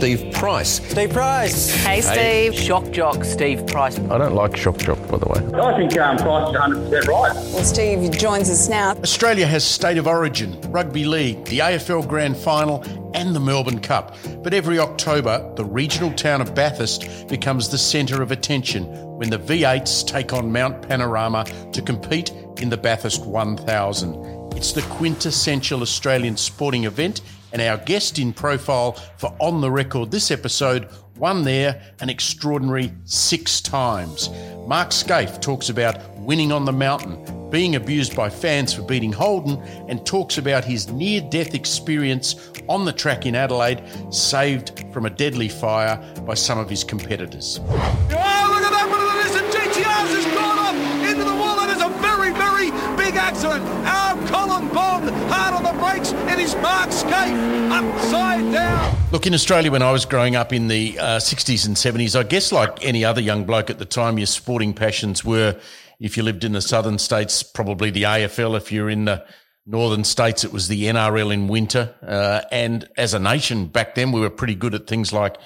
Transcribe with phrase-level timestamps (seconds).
[0.00, 0.80] Steve Price.
[0.88, 1.74] Steve Price.
[1.84, 2.58] Hey, Steve.
[2.58, 3.98] Shock jock, Steve Price.
[3.98, 5.60] I don't like shock jock, by the way.
[5.60, 7.34] I think um, Price is 100% right.
[7.34, 8.92] Well, Steve joins us now.
[8.92, 12.82] Australia has State of Origin, Rugby League, the AFL Grand Final,
[13.12, 14.16] and the Melbourne Cup.
[14.42, 18.84] But every October, the regional town of Bathurst becomes the centre of attention
[19.18, 24.29] when the V8s take on Mount Panorama to compete in the Bathurst 1000.
[24.60, 27.22] It's the quintessential Australian sporting event,
[27.54, 32.92] and our guest in profile for On the Record this episode won there an extraordinary
[33.06, 34.28] six times.
[34.66, 39.56] Mark Skaife talks about winning on the mountain, being abused by fans for beating Holden,
[39.88, 45.10] and talks about his near death experience on the track in Adelaide, saved from a
[45.10, 45.96] deadly fire
[46.26, 47.60] by some of his competitors.
[47.62, 49.44] Oh, look at that one of the listen.
[49.58, 50.76] GTR's has gone off
[51.08, 51.56] into the wall.
[51.56, 52.68] That is a very, very
[53.10, 53.64] big accident.
[53.86, 58.96] Our Colin Bond hard on the brakes his Mark upside down.
[59.10, 62.22] Look, in Australia, when I was growing up in the uh, 60s and 70s, I
[62.22, 65.58] guess like any other young bloke at the time, your sporting passions were,
[65.98, 68.56] if you lived in the southern states, probably the AFL.
[68.56, 69.24] If you're in the
[69.66, 71.94] northern states, it was the NRL in winter.
[72.02, 75.36] Uh, and as a nation back then, we were pretty good at things like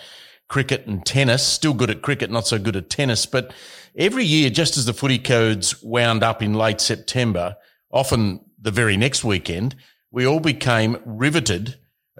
[0.48, 3.26] cricket and tennis, still good at cricket, not so good at tennis.
[3.26, 3.52] But
[3.96, 7.56] every year, just as the footy codes wound up in late September,
[7.90, 9.76] often the very next weekend,
[10.10, 11.76] we all became riveted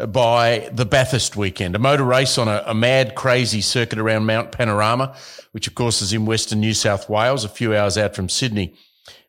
[0.09, 4.51] by the Bathurst weekend, a motor race on a, a, mad, crazy circuit around Mount
[4.51, 5.17] Panorama,
[5.53, 8.75] which of course is in Western New South Wales, a few hours out from Sydney.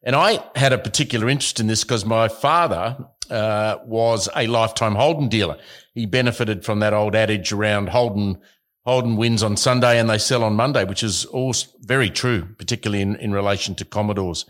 [0.01, 2.97] And I had a particular interest in this because my father
[3.29, 5.57] uh, was a lifetime Holden dealer.
[5.93, 8.39] He benefited from that old adage around Holden.
[8.85, 13.01] Holden wins on Sunday and they sell on Monday, which is all very true, particularly
[13.01, 14.45] in, in relation to Commodores.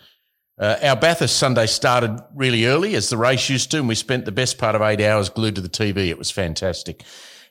[0.57, 4.25] Uh, our Bathurst Sunday started really early, as the race used to, and we spent
[4.25, 6.07] the best part of eight hours glued to the TV.
[6.09, 7.03] It was fantastic.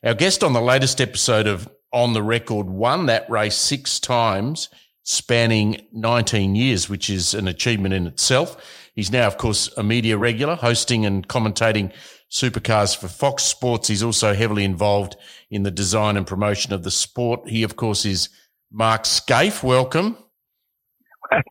[0.02, 4.68] Our guest on the latest episode of On the Record won that race six times,
[5.02, 8.56] spanning 19 years, which is an achievement in itself.
[8.94, 11.92] He's now, of course, a media regular, hosting and commentating
[12.34, 13.86] supercars for Fox Sports.
[13.86, 15.14] He's also heavily involved
[15.50, 17.48] in the design and promotion of the sport.
[17.48, 18.28] He, of course, is
[18.72, 19.62] Mark Skaife.
[19.62, 20.16] Welcome.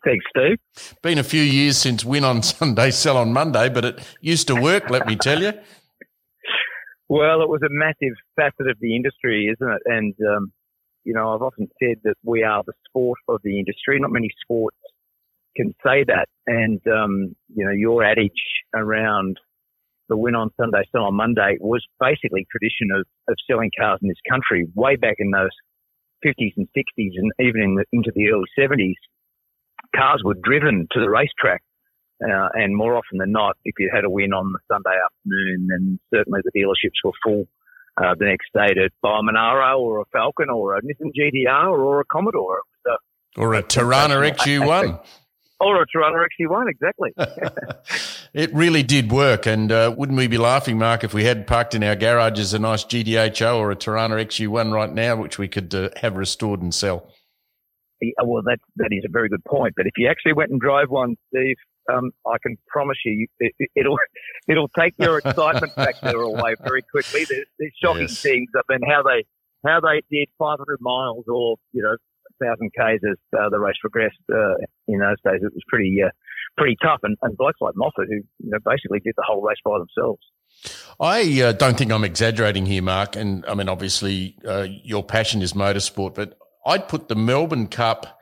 [0.03, 0.57] Thanks, Steve.
[1.01, 4.55] Been a few years since win on Sunday, sell on Monday, but it used to
[4.55, 5.53] work, let me tell you.
[7.07, 9.81] Well, it was a massive facet of the industry, isn't it?
[9.85, 10.51] And, um,
[11.05, 13.99] you know, I've often said that we are the sport of the industry.
[13.99, 14.77] Not many sports
[15.55, 16.27] can say that.
[16.45, 18.31] And, um, you know, your adage
[18.75, 19.37] around
[20.09, 24.09] the win on Sunday, sell on Monday was basically tradition of, of selling cars in
[24.09, 25.51] this country way back in those
[26.25, 28.95] 50s and 60s and even in the, into the early 70s
[29.95, 31.61] cars were driven to the racetrack.
[32.23, 35.67] Uh, and more often than not, if you had a win on the Sunday afternoon,
[35.69, 37.45] then certainly the dealerships were full
[37.97, 41.69] uh, the next day to buy a Monaro or a Falcon or a Nissan GTR
[41.69, 42.61] or a Commodore.
[42.87, 44.99] A, or a Torana XU1.
[45.59, 47.11] Or a Torana XU1, exactly.
[48.33, 49.45] it really did work.
[49.45, 52.59] And uh, wouldn't we be laughing, Mark, if we had parked in our garages a
[52.59, 56.73] nice GTHO or a Torana XU1 right now, which we could uh, have restored and
[56.73, 57.09] sell?
[58.23, 59.73] well, that that is a very good point.
[59.77, 61.55] But if you actually went and drove one, Steve,
[61.91, 63.97] um, I can promise you, it, will
[64.47, 67.25] it'll take your excitement factor away very quickly.
[67.29, 68.21] There's, there's shocking yes.
[68.21, 68.49] things.
[68.55, 69.25] I mean, how they
[69.65, 71.95] how they did 500 miles or you know
[72.41, 74.55] thousand k's as uh, the race progressed uh,
[74.87, 75.41] in those days.
[75.41, 76.09] It was pretty uh,
[76.57, 76.99] pretty tough.
[77.03, 80.21] And, and blokes like Moffat, who you know basically did the whole race by themselves.
[80.99, 83.15] I uh, don't think I'm exaggerating here, Mark.
[83.15, 88.19] And I mean, obviously, uh, your passion is motorsport, but I'd put the Melbourne Cup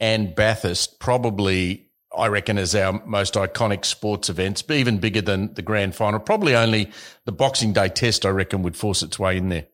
[0.00, 5.62] and Bathurst probably, I reckon, as our most iconic sports events, even bigger than the
[5.62, 6.20] grand final.
[6.20, 6.90] Probably only
[7.24, 9.66] the Boxing Day test, I reckon, would force its way in there.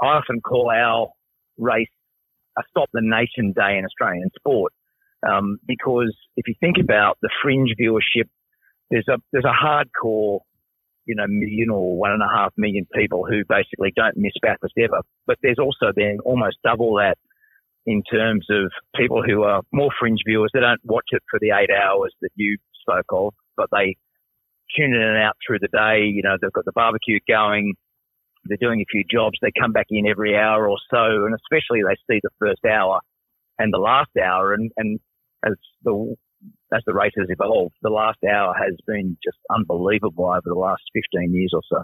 [0.00, 1.08] I often call our
[1.58, 1.88] race
[2.58, 4.72] a Stop the Nation Day in Australian sport
[5.28, 8.28] um, because if you think about the fringe viewership,
[8.90, 10.40] there's a there's a hardcore
[11.04, 14.74] you know, million or one and a half million people who basically don't miss Bathurst
[14.78, 15.00] ever.
[15.26, 17.18] But there's also then almost double that
[17.86, 20.50] in terms of people who are more fringe viewers.
[20.54, 23.96] They don't watch it for the eight hours that you spoke of, but they
[24.76, 26.04] tune in and out through the day.
[26.04, 27.74] You know, they've got the barbecue going.
[28.44, 29.38] They're doing a few jobs.
[29.42, 33.00] They come back in every hour or so, and especially they see the first hour
[33.58, 34.52] and the last hour.
[34.54, 35.00] And, and
[35.44, 35.54] as
[35.84, 36.14] the
[36.74, 40.82] as the race has evolved, the last hour has been just unbelievable over the last
[40.94, 41.82] 15 years or so.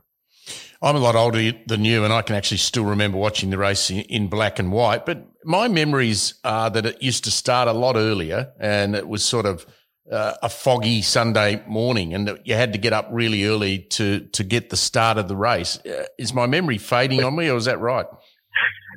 [0.80, 3.90] I'm a lot older than you, and I can actually still remember watching the race
[3.90, 5.06] in black and white.
[5.06, 9.24] But my memories are that it used to start a lot earlier, and it was
[9.24, 9.66] sort of
[10.10, 14.44] uh, a foggy Sunday morning, and you had to get up really early to to
[14.44, 15.78] get the start of the race.
[15.84, 18.06] Uh, is my memory fading on me, or is that right?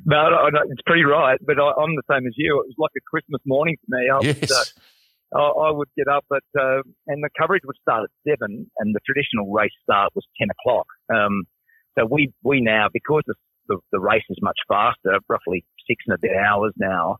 [0.04, 1.38] No, no, no, it's pretty right.
[1.44, 2.60] But I, am the same as you.
[2.60, 4.08] It was like a Christmas morning for me.
[4.10, 4.40] I yes.
[4.40, 4.74] Was,
[5.34, 8.70] uh, I, I, would get up at, uh, and the coverage would start at seven,
[8.78, 10.86] and the traditional race start was ten o'clock.
[11.12, 11.44] Um,
[11.98, 13.34] so we we now because the,
[13.68, 17.16] the, the race is much faster, roughly six and a bit hours now.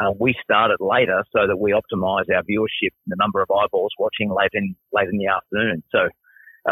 [0.00, 3.92] Uh, we start it later so that we optimise our viewership, the number of eyeballs
[3.98, 5.82] watching late in late in the afternoon.
[5.92, 6.08] So,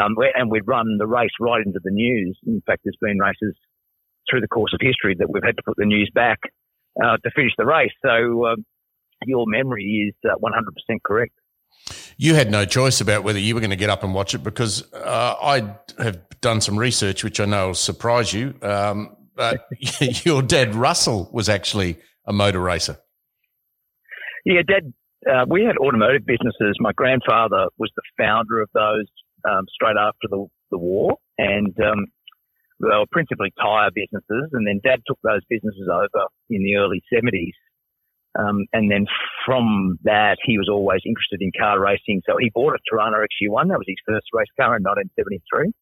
[0.00, 2.38] um, and we run the race right into the news.
[2.46, 3.54] In fact, there's been races
[4.30, 6.38] through the course of history that we've had to put the news back
[7.02, 7.92] uh, to finish the race.
[8.02, 8.64] So, um,
[9.26, 11.32] your memory is uh, 100% correct.
[12.16, 14.42] You had no choice about whether you were going to get up and watch it
[14.42, 18.54] because uh, I have done some research, which I know will surprise you.
[18.62, 19.66] Um, but
[20.24, 22.98] your dad Russell was actually a motor racer.
[24.44, 24.92] Yeah, Dad.
[25.30, 26.76] Uh, we had automotive businesses.
[26.80, 29.04] My grandfather was the founder of those
[29.48, 32.06] um, straight after the, the war, and um,
[32.80, 34.50] they were principally tyre businesses.
[34.52, 37.54] And then Dad took those businesses over in the early seventies.
[38.38, 39.06] Um, and then
[39.44, 42.22] from that, he was always interested in car racing.
[42.26, 43.68] So he bought a Torana XU1.
[43.68, 45.72] That was his first race car in 1973.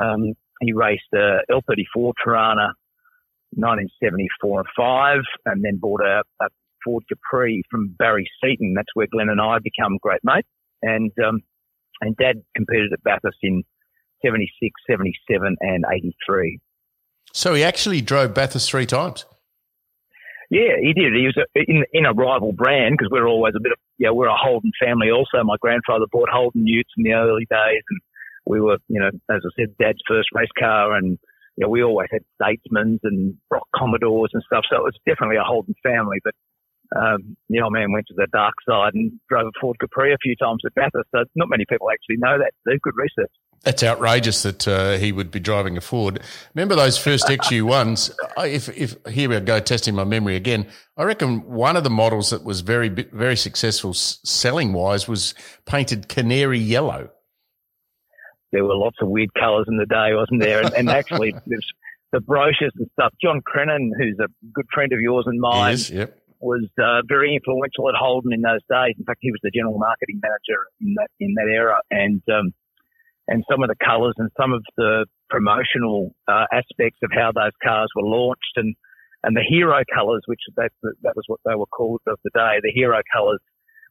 [0.00, 2.72] Um, he raced a L34 Torana
[3.58, 6.48] 1974 and 5, and then bought a, a
[6.84, 8.74] Ford Capri from Barry Seton.
[8.76, 10.48] That's where Glenn and I become great mates.
[10.82, 11.40] And, um,
[12.00, 13.64] and dad competed at Bathurst in
[14.24, 16.58] 76, 77 and 83.
[17.32, 19.24] So he actually drove Bathurst three times?
[20.50, 21.14] Yeah, he did.
[21.14, 24.10] He was a, in, in a rival brand because we're always a bit of, yeah,
[24.10, 25.44] we're a Holden family also.
[25.44, 28.00] My grandfather bought Holden Utes in the early days and
[28.46, 31.18] we were, you know, as I said, dad's first race car and,
[31.56, 34.64] you know, we always had Statesmans and Brock Commodores and stuff.
[34.68, 36.34] So it was definitely a Holden family, but
[36.98, 40.18] um, the old man went to the dark side and drove a Ford Capri a
[40.20, 41.10] few times at Bathurst.
[41.14, 42.52] So not many people actually know that.
[42.64, 43.30] They're good research.
[43.62, 46.20] That's outrageous that uh, he would be driving a Ford.
[46.54, 48.10] Remember those first XU ones?
[48.38, 50.66] If, if here we go testing my memory again,
[50.96, 55.34] I reckon one of the models that was very very successful selling wise was
[55.66, 57.10] painted canary yellow.
[58.50, 60.62] There were lots of weird colours in the day, wasn't there?
[60.62, 61.68] And, and actually, there's
[62.12, 63.12] the brochures and stuff.
[63.22, 67.34] John Crennan, who's a good friend of yours and mine, is, yep was uh, very
[67.34, 68.96] influential at Holden in those days.
[68.98, 72.54] In fact, he was the general marketing manager in that in that era, and um,
[73.30, 77.54] and some of the colours and some of the promotional uh, aspects of how those
[77.62, 78.74] cars were launched, and
[79.22, 82.58] and the hero colours, which that that was what they were called of the day,
[82.60, 83.40] the hero colours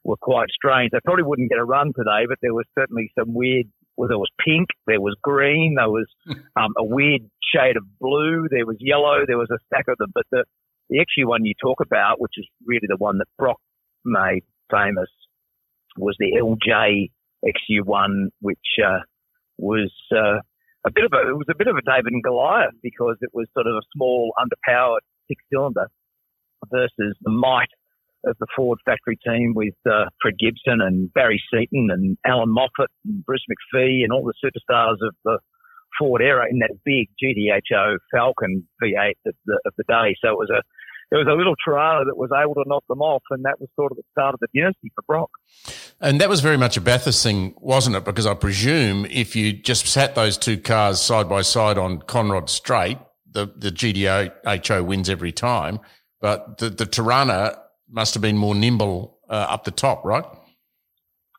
[0.04, 0.90] were quite strange.
[0.92, 3.66] They probably wouldn't get a run today, but there was certainly some weird.
[3.96, 6.06] Well, there was pink, there was green, there was
[6.56, 7.22] um, a weird
[7.52, 10.12] shade of blue, there was yellow, there was a stack of them.
[10.14, 10.44] But the
[10.90, 13.60] the XU1 you talk about, which is really the one that Brock
[14.04, 15.08] made famous,
[15.96, 17.10] was the LJ
[17.44, 19.00] XU1, which uh,
[19.60, 20.40] was uh,
[20.86, 23.30] a bit of a it was a bit of a David and Goliath because it
[23.32, 25.86] was sort of a small, underpowered six cylinder
[26.70, 27.70] versus the might
[28.26, 32.90] of the Ford factory team with uh, Fred Gibson and Barry Seton and Allan Moffat
[33.04, 35.38] and Bruce McPhee and all the superstars of the
[35.98, 40.14] Ford era in that big GTHO Falcon V8 of the, of the day.
[40.22, 40.62] So it was a
[41.10, 43.68] there was a little Torana that was able to knock them off, and that was
[43.74, 45.30] sort of the start of the dynasty for Brock.
[46.00, 48.04] And that was very much a Bathurst thing, wasn't it?
[48.04, 52.48] Because I presume if you just sat those two cars side by side on Conrod
[52.48, 52.98] Straight,
[53.30, 55.80] the the GTHO wins every time.
[56.20, 60.24] But the the Torana must have been more nimble uh, up the top, right?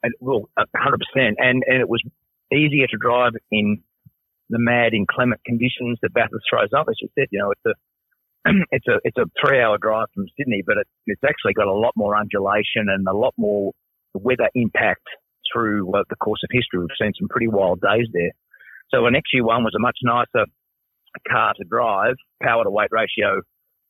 [0.04, 2.04] And, well, hundred percent, and and it was
[2.51, 3.82] easier to drive in
[4.50, 6.88] the mad, inclement conditions that Bathurst throws up.
[6.90, 7.74] As you said, you know, it's a
[8.71, 11.74] it's a it's a three hour drive from Sydney, but it, it's actually got a
[11.74, 13.71] lot more undulation and a lot more
[14.13, 15.07] weather impact
[15.51, 16.79] through uh, the course of history.
[16.79, 18.31] We've seen some pretty wild days there.
[18.93, 20.45] So an XU1 was a much nicer
[21.29, 22.15] car to drive.
[22.41, 23.41] Power to weight ratio,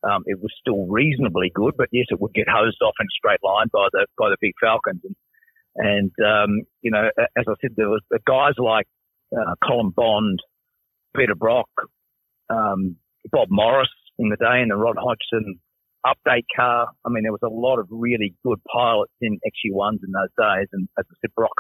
[0.03, 3.15] um, it was still reasonably good, but yes, it would get hosed off in a
[3.17, 5.01] straight line by the by the big Falcons.
[5.03, 5.15] And,
[5.75, 8.88] and um, you know, as I said, there was guys like
[9.36, 10.39] uh, Colin Bond,
[11.15, 11.70] Peter Brock,
[12.50, 12.98] um,
[13.31, 13.89] Bob Morris,
[14.22, 15.60] in the day in the Ron Hodgson
[16.06, 16.88] update car.
[17.06, 20.68] I mean, there was a lot of really good pilots in XU1s in those days.
[20.72, 21.54] And as I said, Brock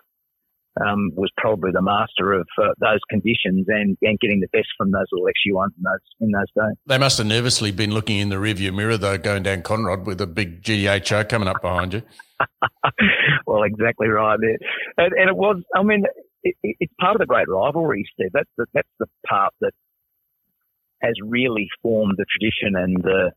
[0.79, 4.91] um, was probably the master of uh, those conditions and, and getting the best from
[4.91, 6.77] those little XU1s in those, in those days.
[6.85, 10.21] They must have nervously been looking in the rearview mirror, though, going down Conrod with
[10.21, 12.01] a big GHO coming up behind you.
[13.47, 14.57] well, exactly right there.
[14.97, 16.03] And, and it was, I mean,
[16.43, 18.31] it, it, it's part of the great rivalry, Steve.
[18.33, 19.73] That's the, that's the part that
[21.01, 23.31] has really formed the tradition and the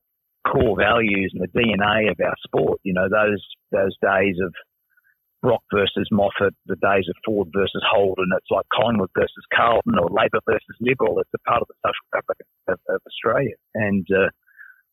[0.46, 2.80] core values and the DNA of our sport.
[2.84, 3.42] You know, those
[3.72, 4.52] those days of
[5.44, 8.32] Brock versus Moffat, the days of Ford versus Holden.
[8.32, 11.20] It's like Collingwood versus Carlton or Labor versus Liberal.
[11.20, 13.52] It's a part of the social fabric of, of Australia.
[13.74, 14.32] And uh,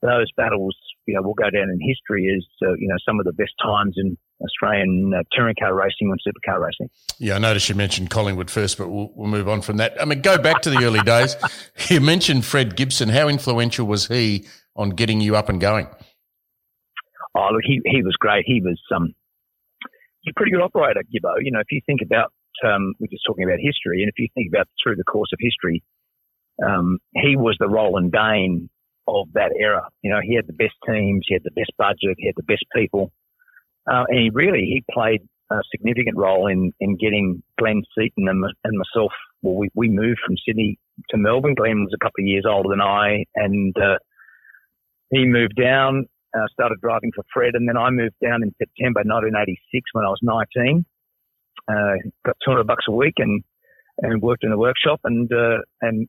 [0.01, 3.25] those battles, you know, will go down in history as uh, you know some of
[3.25, 6.89] the best times in Australian uh, touring car racing and supercar racing.
[7.20, 10.01] Yeah, I noticed you mentioned Collingwood first, but we'll, we'll move on from that.
[10.01, 11.36] I mean, go back to the early days.
[11.89, 13.10] You mentioned Fred Gibson.
[13.10, 15.88] How influential was he on getting you up and going?
[17.36, 18.43] Oh, look, he, he was great.
[18.46, 19.13] He was um,
[20.22, 21.36] he's a pretty good operator, Gibbo.
[21.41, 22.31] You know, if you think about,
[22.63, 25.39] um, we're just talking about history, and if you think about through the course of
[25.41, 25.84] history,
[26.65, 28.70] um, he was the Roland Dane
[29.13, 29.87] of that era.
[30.01, 32.43] You know, he had the best teams, he had the best budget, he had the
[32.43, 33.11] best people.
[33.91, 38.43] Uh, and he really, he played a significant role in, in getting Glenn Seton and,
[38.63, 39.11] and myself.
[39.41, 40.77] Well, we, we moved from Sydney
[41.09, 41.55] to Melbourne.
[41.55, 43.97] Glenn was a couple of years older than I and, uh,
[45.11, 47.55] he moved down, uh, started driving for Fred.
[47.55, 50.85] And then I moved down in September 1986 when I was 19,
[51.67, 51.73] uh,
[52.25, 53.43] got 200 bucks a week and,
[53.99, 56.07] and worked in a workshop and, uh, and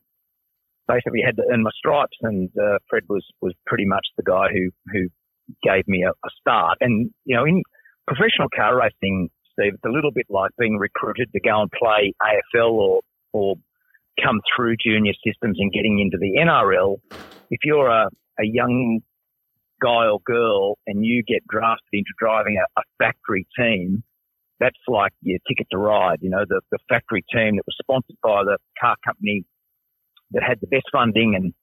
[0.87, 2.17] basically had to earn my stripes.
[2.21, 5.07] And, uh, Fred was, was pretty much the guy who, who
[5.63, 6.77] gave me a, a start.
[6.81, 7.63] And, you know, in
[8.07, 12.13] professional car racing, Steve, it's a little bit like being recruited to go and play
[12.21, 13.01] AFL or,
[13.33, 13.55] or
[14.23, 16.97] come through junior systems and getting into the NRL.
[17.49, 18.07] If you're a,
[18.39, 19.01] a young
[19.81, 24.03] guy or girl and you get drafted into driving a, a factory team,
[24.59, 26.19] that's like your ticket to ride.
[26.21, 29.43] You know, the, the factory team that was sponsored by the car company
[30.33, 31.53] that had the best funding and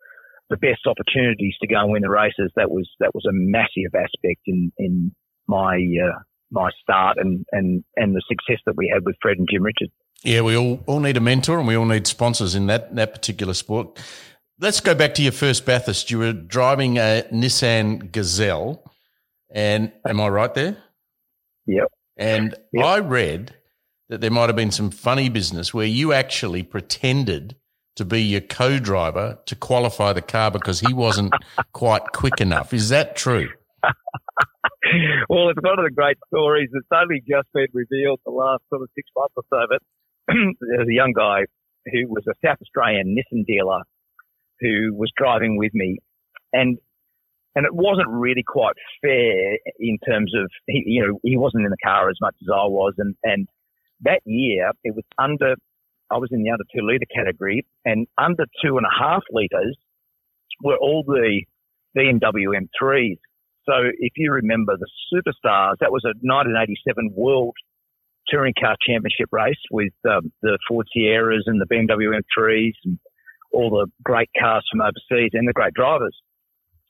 [0.49, 2.51] the best opportunities to go and win the races.
[2.57, 5.15] That was that was a massive aspect in in
[5.47, 6.19] my uh,
[6.51, 9.93] my start and and and the success that we had with Fred and Jim Richards.
[10.23, 13.13] Yeah, we all, all need a mentor and we all need sponsors in that that
[13.15, 13.99] particular sport.
[14.59, 16.11] Let's go back to your first Bathurst.
[16.11, 18.83] You were driving a Nissan Gazelle,
[19.51, 20.77] and am I right there?
[21.67, 21.87] Yep.
[22.19, 22.85] And yep.
[22.85, 23.55] I read
[24.11, 27.57] that there might have been some funny business where you actually pretended
[27.97, 31.33] to be your co-driver to qualify the car because he wasn't
[31.73, 32.73] quite quick enough.
[32.73, 33.49] Is that true?
[35.29, 36.71] well, it's one of the great stories.
[36.73, 39.67] It's only just been revealed the last sort of six months or so.
[39.69, 41.43] But there's a young guy
[41.87, 43.83] who was a South Australian Nissan dealer
[44.61, 45.99] who was driving with me,
[46.53, 46.79] and
[47.57, 51.71] and it wasn't really quite fair in terms of he, you know he wasn't in
[51.71, 53.49] the car as much as I was, and and
[54.03, 55.57] that year it was under
[56.11, 59.77] I was in the under two litre category, and under two and a half litres
[60.63, 61.43] were all the
[61.97, 63.19] BMW M3s.
[63.65, 67.55] So if you remember the Superstars, that was a 1987 World
[68.29, 72.99] Touring Car Championship race with um, the Ford Sierras and the BMW M3s and
[73.53, 76.17] all the great cars from overseas and the great drivers.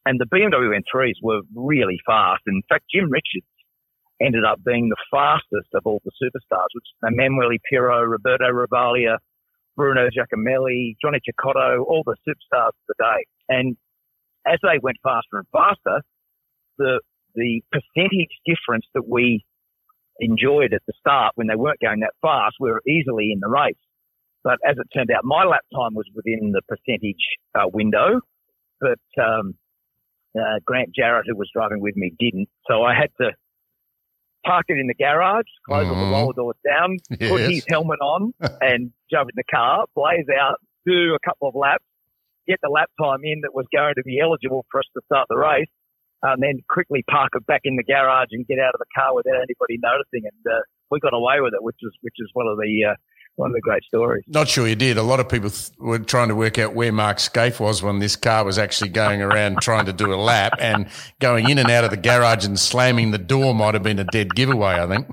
[0.06, 2.42] And the BMW M3s were really fast.
[2.46, 3.46] In fact, Jim Richards
[4.22, 9.16] ended up being the fastest of all the superstars, which Emanuele Pirro, Roberto Ravaglia,
[9.76, 13.26] Bruno Giacomelli, Johnny Cecotto, all the superstars of the day.
[13.48, 13.76] And
[14.46, 16.02] as they went faster and faster,
[16.78, 17.00] the
[17.34, 19.44] the percentage difference that we
[20.18, 23.48] enjoyed at the start when they weren't going that fast, we were easily in the
[23.48, 23.74] race.
[24.42, 27.22] But as it turned out, my lap time was within the percentage
[27.54, 28.20] uh, window,
[28.80, 29.54] but um,
[30.38, 32.48] uh, Grant Jarrett, who was driving with me, didn't.
[32.66, 33.32] So I had to
[34.44, 35.94] park it in the garage, close mm-hmm.
[35.94, 37.30] all the roller doors down, yes.
[37.30, 40.56] put his helmet on, and jump in the car, blaze out,
[40.86, 41.84] do a couple of laps,
[42.48, 45.26] get the lap time in that was going to be eligible for us to start
[45.28, 45.70] the race,
[46.22, 49.14] and then quickly park it back in the garage and get out of the car
[49.14, 50.28] without anybody noticing.
[50.28, 52.96] And uh, we got away with it, which is which is one of the uh,
[53.36, 54.22] one of the great stories.
[54.26, 54.98] Not sure you did.
[54.98, 57.98] A lot of people th- were trying to work out where Mark Skaife was when
[57.98, 60.88] this car was actually going around trying to do a lap and
[61.20, 64.04] going in and out of the garage and slamming the door might have been a
[64.04, 65.06] dead giveaway, I think.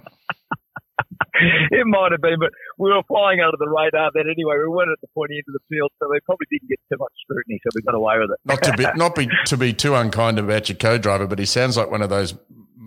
[1.72, 4.56] it might have been, but we were flying under the radar then anyway.
[4.60, 7.14] We weren't at the point of the field, so they probably didn't get too much
[7.22, 8.40] scrutiny, so we got away with it.
[8.46, 11.78] not to be not be to be too unkind about your co-driver, but he sounds
[11.78, 12.34] like one of those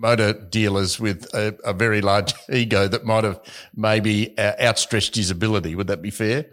[0.01, 3.39] motor dealers with a, a, very large ego that might have
[3.75, 5.75] maybe uh, outstretched his ability.
[5.75, 6.47] Would that be fair?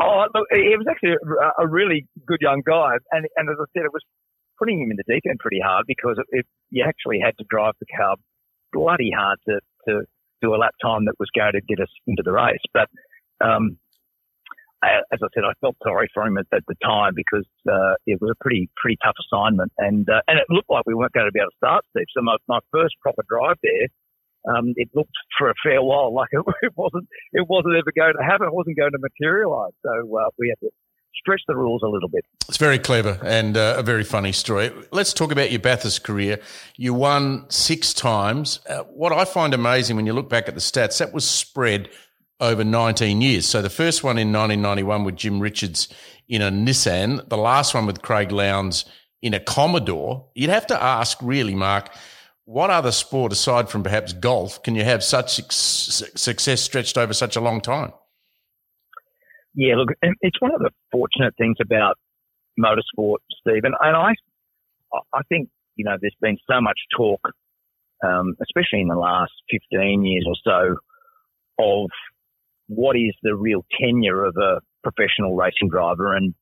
[0.00, 3.64] Oh, look, he was actually a, a, really good young guy, and and as I
[3.72, 4.02] said, it was
[4.58, 7.44] putting him in the deep end pretty hard because it, it, you actually had to
[7.48, 8.16] drive the car
[8.72, 10.04] bloody hard to to
[10.40, 12.62] do a lap time that was going to get us into the race.
[12.72, 12.88] But
[13.40, 13.78] um,
[14.82, 18.20] as I said, I felt sorry for him at, at the time because uh, it
[18.20, 21.26] was a pretty pretty tough assignment, and uh, and it looked like we weren't going
[21.26, 22.08] to be able to start, Steve.
[22.16, 23.88] So my, my first proper drive there,
[24.48, 28.14] um, it looked for a fair while like it, it, wasn't it wasn't ever going
[28.16, 28.46] to happen.
[28.48, 29.74] It wasn't going to materialise.
[29.84, 30.72] So uh, we had to
[31.14, 32.24] stretch the rules a little bit.
[32.48, 34.72] It's very clever and uh, a very funny story.
[34.92, 36.40] Let's talk about your Bathurst career.
[36.76, 38.60] You won six times.
[38.68, 41.90] Uh, what I find amazing when you look back at the stats, that was spread
[42.40, 43.46] over 19 years.
[43.46, 45.88] So the first one in 1991 with Jim Richards
[46.28, 48.84] in a Nissan, the last one with Craig Lowndes
[49.22, 51.90] in a Commodore, you'd have to ask, really, Mark,
[52.44, 57.36] what other sport aside from perhaps golf can you have such success stretched over such
[57.36, 57.92] a long time?
[59.54, 61.96] Yeah, look, it's one of the fortunate things about
[62.58, 64.12] motorsport, Steve, and, and I,
[65.12, 67.20] I think you know there's been so much talk,
[68.04, 70.76] um, especially in the last 15 years or so,
[71.58, 71.90] of
[72.70, 76.34] what is the real tenure of a professional racing driver, and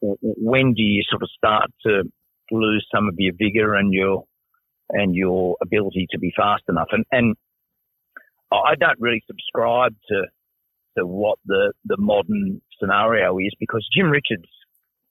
[0.00, 2.02] when do you sort of start to
[2.50, 4.24] lose some of your vigor and your
[4.90, 6.88] and your ability to be fast enough.
[6.92, 7.36] And, and
[8.52, 10.22] I don't really subscribe to
[10.98, 14.48] to what the, the modern scenario is because Jim Richards,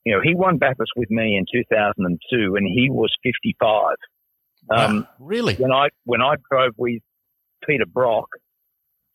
[0.05, 3.96] you know, he won Bathurst with me in 2002 and he was 55.
[4.70, 5.55] Um, really?
[5.55, 7.01] When I, when I drove with
[7.67, 8.27] Peter Brock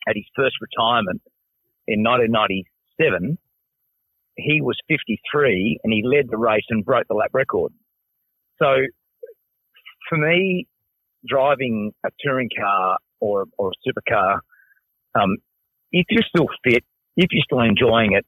[0.08, 1.22] at his first retirement
[1.86, 3.38] in 1997,
[4.36, 7.72] he was 53 and he led the race and broke the lap record.
[8.58, 8.66] So
[10.08, 10.66] for me,
[11.26, 14.40] driving a touring car or, or a supercar,
[15.14, 15.36] um,
[15.92, 16.84] if you're still fit,
[17.16, 18.26] if you're still enjoying it,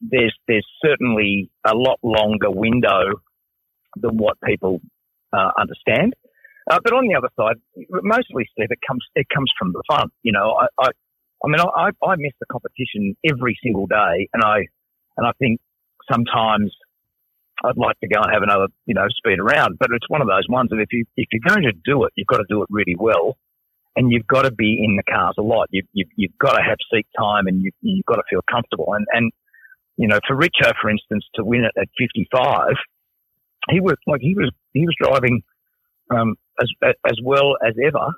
[0.00, 3.20] there's there's certainly a lot longer window
[3.96, 4.80] than what people
[5.32, 6.14] uh, understand.
[6.70, 7.56] Uh, but on the other side,
[8.02, 10.08] mostly, Steve, it comes it comes from the fun.
[10.22, 10.88] You know, I I,
[11.44, 14.66] I mean, I, I miss the competition every single day, and I
[15.16, 15.60] and I think
[16.10, 16.72] sometimes
[17.64, 19.78] I'd like to go and have another, you know, speed around.
[19.78, 22.12] But it's one of those ones that if you if you're going to do it,
[22.16, 23.36] you've got to do it really well,
[23.96, 25.68] and you've got to be in the cars a lot.
[25.70, 28.94] You, you, you've got to have seat time, and you, you've got to feel comfortable.
[28.94, 29.32] And and
[29.96, 32.72] you know, for Richo, for instance, to win it at 55,
[33.68, 35.42] he was like he was he was driving
[36.10, 38.12] um, as as well as ever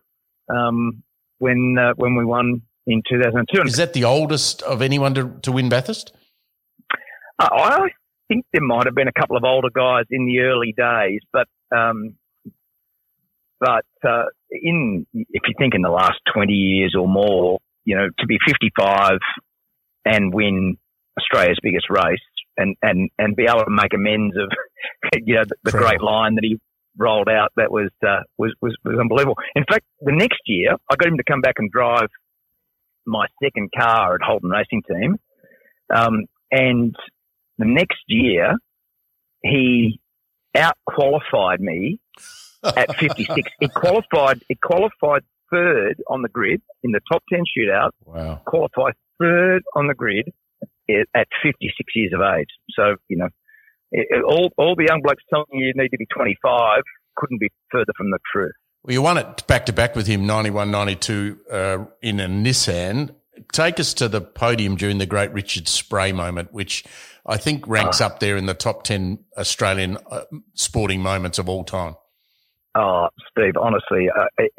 [0.54, 1.02] um,
[1.38, 3.62] when uh, when we won in 2002.
[3.62, 6.12] Is that the oldest of anyone to, to win Bathurst?
[7.38, 7.88] Uh, I
[8.28, 11.46] think there might have been a couple of older guys in the early days, but
[11.76, 12.16] um,
[13.60, 18.08] but uh, in if you think in the last twenty years or more, you know,
[18.18, 19.18] to be fifty five
[20.04, 20.76] and win
[21.18, 22.20] Australia's biggest race
[22.56, 24.50] and and and be able to make amends of
[25.24, 26.60] you know the, the great line that he
[26.96, 29.36] rolled out that was uh, was, was was unbelievable.
[29.54, 32.08] In fact, the next year I got him to come back and drive
[33.06, 35.18] my second car at Holden Racing Team,
[35.94, 36.94] um, and
[37.58, 38.54] the next year,
[39.42, 40.00] he
[40.54, 41.98] out qualified me
[42.64, 43.50] at 56.
[43.60, 47.90] it qualified, it qualified third on the grid in the top 10 shootout.
[48.04, 48.40] Wow.
[48.46, 50.32] Qualified third on the grid
[51.14, 52.48] at 56 years of age.
[52.70, 53.28] So, you know,
[53.92, 56.82] it, all, all the young blokes telling you you need to be 25
[57.16, 58.52] couldn't be further from the truth.
[58.82, 63.14] Well, you won it back to back with him, 91 92 uh, in a Nissan.
[63.52, 66.84] Take us to the podium during the great Richard Spray moment, which
[67.24, 68.06] I think ranks oh.
[68.06, 70.22] up there in the top 10 Australian uh,
[70.54, 71.96] sporting moments of all time.
[72.74, 74.52] Oh, Steve, honestly, uh, it,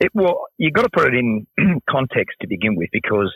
[0.00, 1.46] it, well, you've got to put it in
[1.88, 3.32] context to begin with because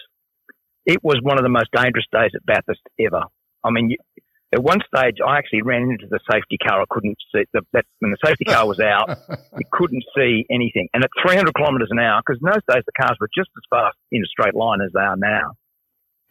[0.85, 3.23] it was one of the most dangerous days at Bathurst ever.
[3.65, 3.97] I mean, you,
[4.55, 6.81] at one stage, I actually ran into the safety car.
[6.81, 9.09] I couldn't see the, that when the safety car was out,
[9.59, 10.89] you couldn't see anything.
[10.95, 13.63] And at 300 kilometres an hour, because in those days the cars were just as
[13.71, 15.53] fast in a straight line as they are now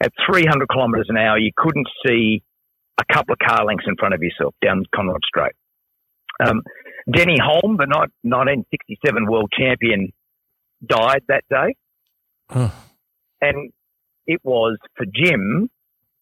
[0.00, 2.42] at 300 kilometres an hour, you couldn't see
[2.98, 5.54] a couple of car lengths in front of yourself down Conrod Straight.
[6.44, 6.62] Um,
[7.10, 7.86] Denny Hulme, the
[8.22, 10.12] 1967 world champion,
[10.84, 11.76] died that day.
[13.40, 13.72] And
[14.26, 15.70] it was for Jim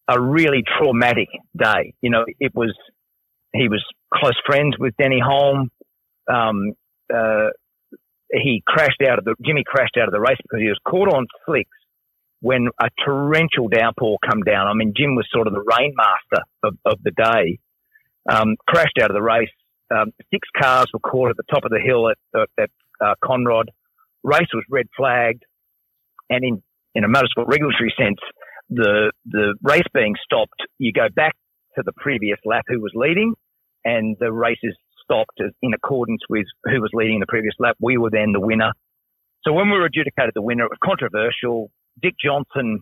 [0.07, 1.93] a really traumatic day.
[2.01, 2.75] You know, it was,
[3.53, 5.69] he was close friends with Denny Hulme.
[6.31, 6.73] Um,
[7.13, 7.49] uh,
[8.31, 11.13] he crashed out of the, Jimmy crashed out of the race because he was caught
[11.13, 11.69] on slicks
[12.41, 14.67] when a torrential downpour come down.
[14.67, 17.59] I mean, Jim was sort of the rainmaster of, of the day.
[18.29, 19.49] Um, crashed out of the race.
[19.95, 23.13] Um, six cars were caught at the top of the hill at, at, at uh,
[23.23, 23.65] Conrod.
[24.23, 25.43] Race was red flagged,
[26.29, 26.63] and in
[26.95, 28.17] in a motorsport regulatory sense,
[28.69, 31.35] the the race being stopped, you go back
[31.75, 33.33] to the previous lap who was leading,
[33.83, 37.75] and the race is stopped in accordance with who was leading the previous lap.
[37.79, 38.71] We were then the winner.
[39.43, 41.69] So when we were adjudicated the winner, it was controversial.
[42.01, 42.81] Dick Johnson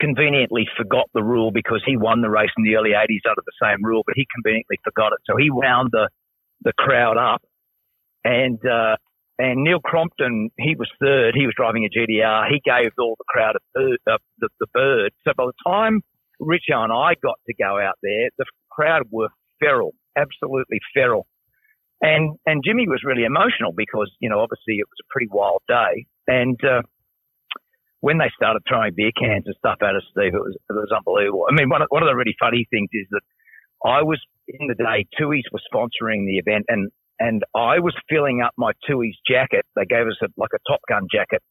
[0.00, 3.56] conveniently forgot the rule because he won the race in the early 80s under the
[3.60, 5.18] same rule, but he conveniently forgot it.
[5.24, 6.08] So he wound the,
[6.62, 7.42] the crowd up.
[8.24, 8.96] And, uh,
[9.38, 11.34] and Neil Crompton, he was third.
[11.36, 12.48] He was driving a GDR.
[12.48, 15.12] He gave all the crowd a bird, uh, the, the bird.
[15.24, 16.00] So by the time
[16.40, 19.28] Richard and I got to go out there, the crowd were
[19.60, 21.26] feral, absolutely feral.
[22.00, 25.62] And, and Jimmy was really emotional because, you know, obviously it was a pretty wild
[25.68, 26.06] day.
[26.26, 26.82] And, uh,
[28.00, 30.94] when they started throwing beer cans and stuff at us, Steve, it was it was
[30.94, 31.46] unbelievable.
[31.50, 33.22] I mean, one of, one of the really funny things is that
[33.84, 38.42] I was in the day, Tooheys was sponsoring the event, and and I was filling
[38.42, 39.64] up my Tooheys jacket.
[39.76, 41.42] They gave us a, like a Top Gun jacket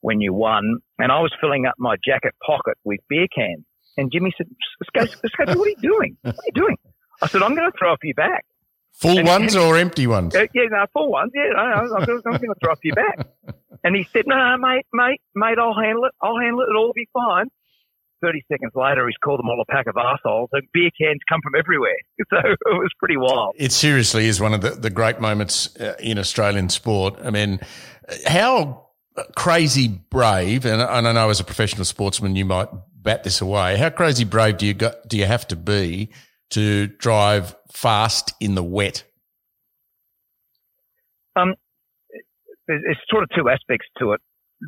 [0.00, 3.64] when you won, and I was filling up my jacket pocket with beer cans.
[3.96, 4.48] And Jimmy said,
[4.88, 5.12] Scotty,
[5.56, 6.16] what are you doing?
[6.22, 6.76] What are you doing?
[7.22, 8.44] I said, I'm going to throw a few back.
[8.94, 10.34] Full and, ones and, or empty ones?
[10.34, 11.32] Uh, yeah, no, full ones.
[11.34, 13.26] Yeah, I'm, I'm going to throw a few back.
[13.84, 16.12] And he said, no, no, mate, mate, mate, I'll handle it.
[16.22, 16.70] I'll handle it.
[16.70, 17.50] It'll all be fine.
[18.22, 20.48] 30 seconds later, he's called them all a pack of assholes.
[20.52, 21.96] And beer cans come from everywhere.
[22.30, 23.54] So it was pretty wild.
[23.56, 27.14] It seriously is one of the, the great moments uh, in Australian sport.
[27.22, 27.60] I mean,
[28.26, 28.88] how
[29.36, 33.76] crazy brave, and, and I know as a professional sportsman, you might bat this away.
[33.76, 36.10] How crazy brave do you got, do you have to be
[36.50, 39.04] to drive fast in the wet?
[41.36, 41.54] Um,
[42.66, 44.20] there's sort of two aspects to it.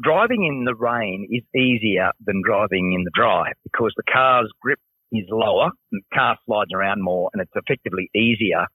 [0.03, 4.79] Driving in the rain is easier than driving in the dry because the car's grip
[5.13, 8.67] is lower and the car slides around more and it's effectively easier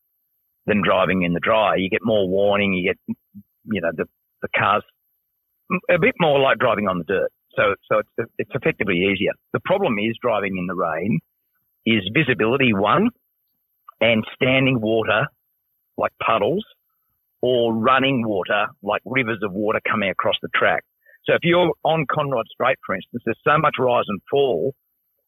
[0.66, 1.76] than driving in the dry.
[1.76, 3.16] You get more warning, you get,
[3.66, 4.06] you know, the,
[4.42, 4.84] the car's
[5.90, 7.32] a bit more like driving on the dirt.
[7.56, 9.32] So, so it's, it's effectively easier.
[9.54, 11.20] The problem is driving in the rain
[11.86, 13.10] is visibility one
[14.00, 15.28] and standing water
[15.98, 16.66] like puddles
[17.42, 20.84] or running water like rivers of water coming across the track.
[21.26, 24.74] So if you're on Conrod Straight, for instance, there's so much rise and fall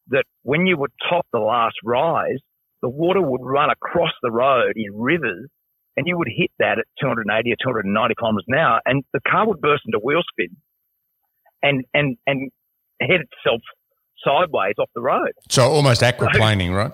[0.08, 2.38] that when you would top the last rise,
[2.82, 5.48] the water would run across the road in rivers
[5.96, 9.46] and you would hit that at 280 or 290 kilometers an hour and the car
[9.46, 10.56] would burst into wheel spin
[11.62, 12.50] and, and, and
[13.00, 13.60] head itself
[14.22, 15.32] sideways off the road.
[15.48, 16.92] So almost aquaplaning, so, right?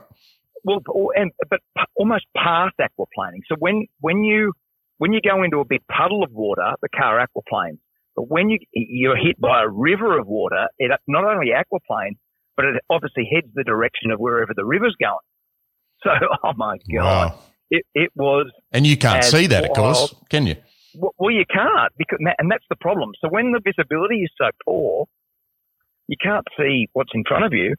[0.62, 1.60] Well, oh, and, but
[1.96, 3.40] almost past aquaplaning.
[3.48, 4.52] So when, when you,
[4.98, 7.78] when you go into a big puddle of water, the car aquaplanes.
[8.16, 12.16] But when you, you're hit by a river of water, it not only aquaplanes,
[12.56, 15.14] but it obviously heads the direction of wherever the river's going.
[16.02, 16.10] So,
[16.44, 17.32] oh my God.
[17.32, 17.38] Wow.
[17.70, 18.50] It, it was.
[18.72, 19.70] And you can't see that, wild.
[19.70, 20.56] of course, can you?
[20.94, 23.12] Well, you can't because, and that's the problem.
[23.20, 25.06] So when the visibility is so poor,
[26.08, 27.76] you can't see what's in front of you,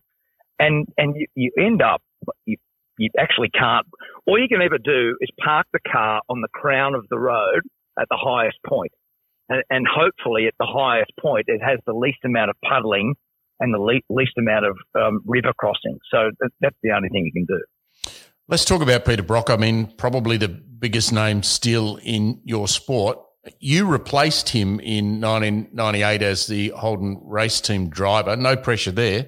[0.57, 2.01] and and you, you end up
[2.45, 2.55] you,
[2.97, 3.85] you actually can't.
[4.25, 7.61] All you can ever do is park the car on the crown of the road
[7.99, 8.93] at the highest point,
[9.51, 13.13] and, and hopefully at the highest point it has the least amount of puddling
[13.59, 15.99] and the le- least amount of um, river crossing.
[16.11, 17.61] So that's the only thing you can do.
[18.47, 19.49] Let's talk about Peter Brock.
[19.49, 23.19] I mean, probably the biggest name still in your sport.
[23.59, 28.35] You replaced him in 1998 as the Holden race team driver.
[28.35, 29.27] No pressure there.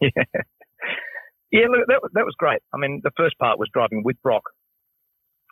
[0.00, 0.10] Yeah.
[1.52, 2.58] Yeah, look, that, that was great.
[2.74, 4.42] I mean, the first part was driving with Brock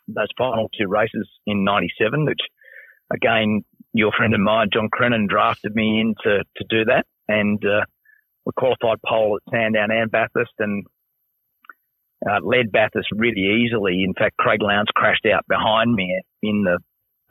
[0.09, 2.41] those final two races in 97, which
[3.13, 7.05] again, your friend of mine, John Crennan, drafted me in to, to do that.
[7.27, 7.85] And, uh,
[8.45, 10.85] we qualified pole at Sandown and Bathurst and
[12.29, 14.03] uh, led Bathurst really easily.
[14.03, 16.79] In fact, Craig Lowndes crashed out behind me in the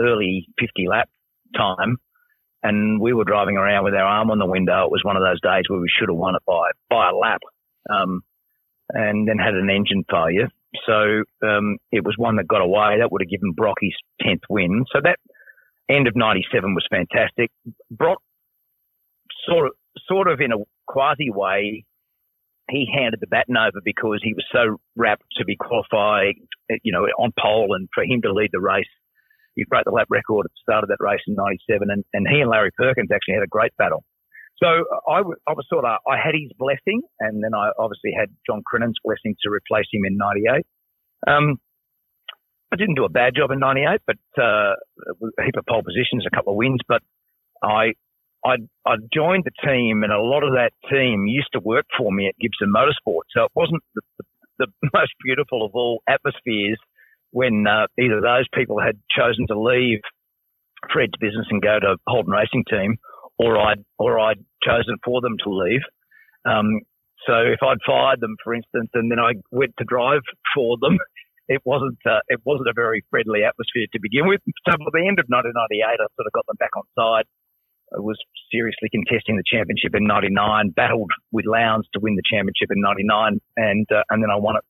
[0.00, 1.08] early 50 lap
[1.56, 1.96] time.
[2.62, 4.84] And we were driving around with our arm on the window.
[4.84, 7.14] It was one of those days where we should have won it by, by a
[7.16, 7.40] lap.
[7.90, 8.22] Um,
[8.90, 10.48] and then had an engine failure.
[10.86, 12.98] So, um, it was one that got away.
[12.98, 14.84] That would have given Brock his 10th win.
[14.92, 15.18] So that
[15.94, 17.50] end of 97 was fantastic.
[17.90, 18.22] Brock
[19.48, 19.72] sort of,
[20.08, 21.84] sort of in a quasi way,
[22.70, 26.34] he handed the baton over because he was so rapt to be qualified,
[26.82, 28.88] you know, on pole and for him to lead the race.
[29.54, 32.26] He broke the lap record at the start of that race in 97 and, and
[32.26, 34.04] he and Larry Perkins actually had a great battle.
[34.56, 34.66] So
[35.10, 38.96] I, was sort of, I had his blessing and then I obviously had John Crennan's
[39.04, 40.64] blessing to replace him in 98.
[41.26, 41.58] Um,
[42.72, 44.74] I didn't do a bad job in 98, but, uh,
[45.38, 47.02] a heap of pole positions, a couple of wins, but
[47.62, 47.92] I,
[48.44, 48.56] I,
[48.86, 52.28] I joined the team and a lot of that team used to work for me
[52.28, 53.28] at Gibson Motorsport.
[53.36, 54.02] So it wasn't the,
[54.58, 56.78] the, most beautiful of all atmospheres
[57.30, 60.00] when, uh, either those people had chosen to leave
[60.92, 62.96] Fred's business and go to Holden Racing Team
[63.38, 65.80] or I'd or I'd chosen for them to leave.
[66.44, 66.80] Um,
[67.26, 70.22] so if I'd fired them, for instance, and then I went to drive
[70.54, 70.98] for them,
[71.48, 74.40] it wasn't uh, it wasn't a very friendly atmosphere to begin with.
[74.68, 77.26] So by the end of 1998, I sort of got them back on side.
[77.92, 78.16] I was
[78.50, 83.40] seriously contesting the championship in '99, battled with Lowndes to win the championship in '99,
[83.56, 84.64] and uh, and then I won it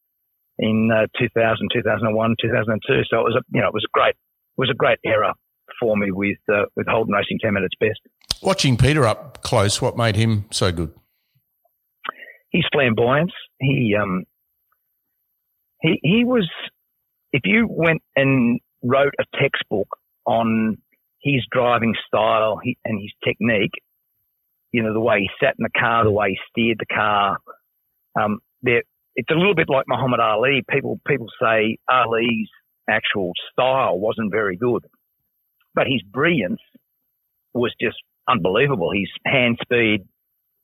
[0.58, 3.02] in uh, 2000, 2001, 2002.
[3.08, 5.34] So it was a you know it was a great it was a great era
[5.78, 8.00] for me with uh, with Holden Racing Team at its best.
[8.42, 10.92] Watching Peter up close, what made him so good?
[12.50, 13.32] His flamboyance.
[13.60, 14.24] He um
[15.82, 16.48] he he was.
[17.32, 19.88] If you went and wrote a textbook
[20.26, 20.78] on
[21.22, 23.72] his driving style and his technique,
[24.72, 27.38] you know the way he sat in the car, the way he steered the car,
[28.20, 28.82] um, there
[29.16, 30.62] it's a little bit like Muhammad Ali.
[30.70, 32.48] People people say Ali's
[32.88, 34.84] actual style wasn't very good,
[35.74, 36.60] but his brilliance
[37.54, 37.96] was just
[38.28, 38.90] unbelievable.
[38.92, 40.04] His hand speed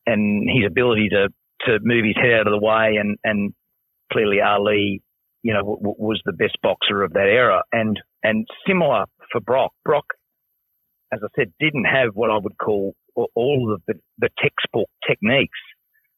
[0.07, 1.29] and his ability to
[1.67, 3.53] to move his head out of the way, and and
[4.13, 5.03] clearly Ali,
[5.43, 7.63] you know, w- was the best boxer of that era.
[7.73, 9.73] And and similar for Brock.
[9.85, 10.07] Brock,
[11.13, 15.59] as I said, didn't have what I would call all of the, the textbook techniques,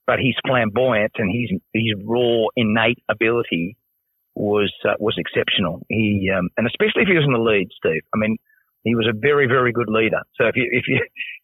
[0.07, 3.77] but he's flamboyant and his his raw innate ability
[4.35, 5.85] was uh, was exceptional.
[5.89, 8.03] He um, and especially if he was in the lead, Steve.
[8.15, 8.37] I mean,
[8.85, 10.21] he was a very very good leader.
[10.37, 11.01] So if you if you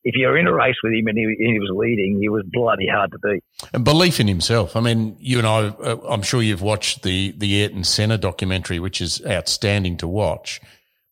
[0.07, 2.45] if you're in a race with him and he, and he was leading, he was
[2.47, 3.43] bloody hard to beat.
[3.75, 4.77] And belief in himself.
[4.77, 8.79] I mean, you and I, uh, I'm sure you've watched the the Ayrton Senna documentary,
[8.79, 10.61] which is outstanding to watch.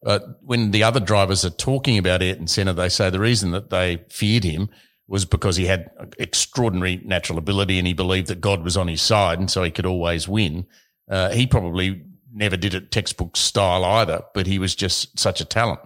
[0.07, 3.71] Uh, when the other drivers are talking about Ayrton Senna, they say the reason that
[3.71, 4.69] they feared him
[5.09, 9.03] was because he had extraordinary natural ability and he believed that God was on his
[9.03, 10.67] side and so he could always win.
[11.11, 12.03] Uh, he probably
[12.33, 15.81] never did it textbook style either, but he was just such a talent.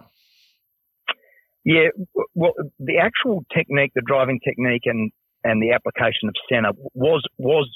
[1.69, 1.89] Yeah,
[2.33, 5.11] well, the actual technique, the driving technique, and
[5.43, 7.69] and the application of Senna was was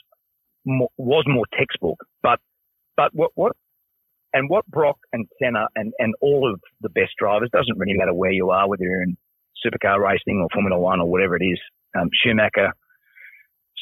[0.66, 2.00] more, was more textbook.
[2.24, 2.40] But
[2.98, 3.52] but what what
[4.34, 8.16] and what Brock and Senna and and all of the best drivers doesn't really matter
[8.16, 9.16] where you are, whether you're in
[9.64, 11.60] supercar racing or Formula One or whatever it is.
[11.96, 12.74] Um, Schumacher,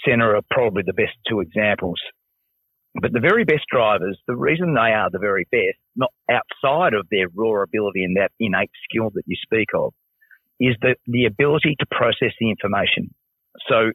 [0.05, 2.01] Senna are probably the best two examples.
[3.01, 7.07] But the very best drivers, the reason they are the very best, not outside of
[7.09, 9.93] their raw ability and that innate skill that you speak of,
[10.61, 13.13] is the, the ability to process the information.
[13.67, 13.91] So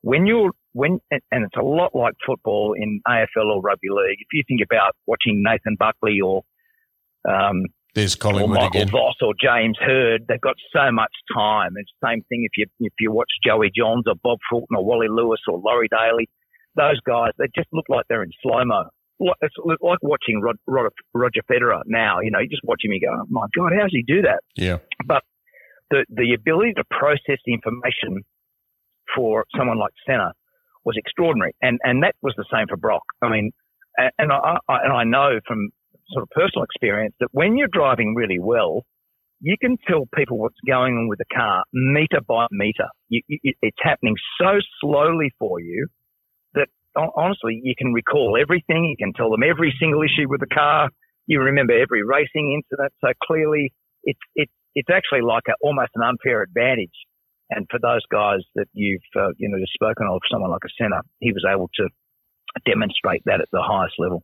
[0.00, 4.18] when you're, when, and it's a lot like football in AFL or rugby league.
[4.18, 6.42] If you think about watching Nathan Buckley or,
[7.28, 8.92] um, there's Collingwood or Michael again.
[8.92, 10.26] Voss or James Hird.
[10.28, 11.72] They've got so much time.
[11.76, 14.84] It's the same thing if you if you watch Joey Johns or Bob Fulton or
[14.84, 16.28] Wally Lewis or Laurie Daley.
[16.76, 18.84] those guys, they just look like they're in slow mo.
[19.40, 22.20] It's like watching Rod, Rod, Roger Federer now.
[22.20, 24.20] You know, you just watch him, you go, oh my God, how does he do
[24.22, 24.40] that?
[24.56, 24.76] Yeah.
[25.06, 25.22] But
[25.90, 28.22] the, the ability to process the information
[29.14, 30.32] for someone like Senna
[30.84, 31.54] was extraordinary.
[31.62, 33.02] And, and that was the same for Brock.
[33.22, 33.50] I mean,
[34.18, 35.70] and, I, I, and I know from
[36.10, 38.84] sort of personal experience that when you're driving really well,
[39.40, 42.88] you can tell people what's going on with the car meter by meter.
[43.08, 45.88] You, you, it's happening so slowly for you
[46.54, 48.84] that honestly, you can recall everything.
[48.84, 50.88] You can tell them every single issue with the car.
[51.26, 52.92] You remember every racing incident.
[53.00, 53.72] So clearly,
[54.04, 56.94] it's it's it's actually like a, almost an unfair advantage.
[57.50, 60.72] And for those guys that you've uh, you know just spoken of, someone like a
[60.80, 61.88] Senna, he was able to
[62.64, 64.22] demonstrate that at the highest level.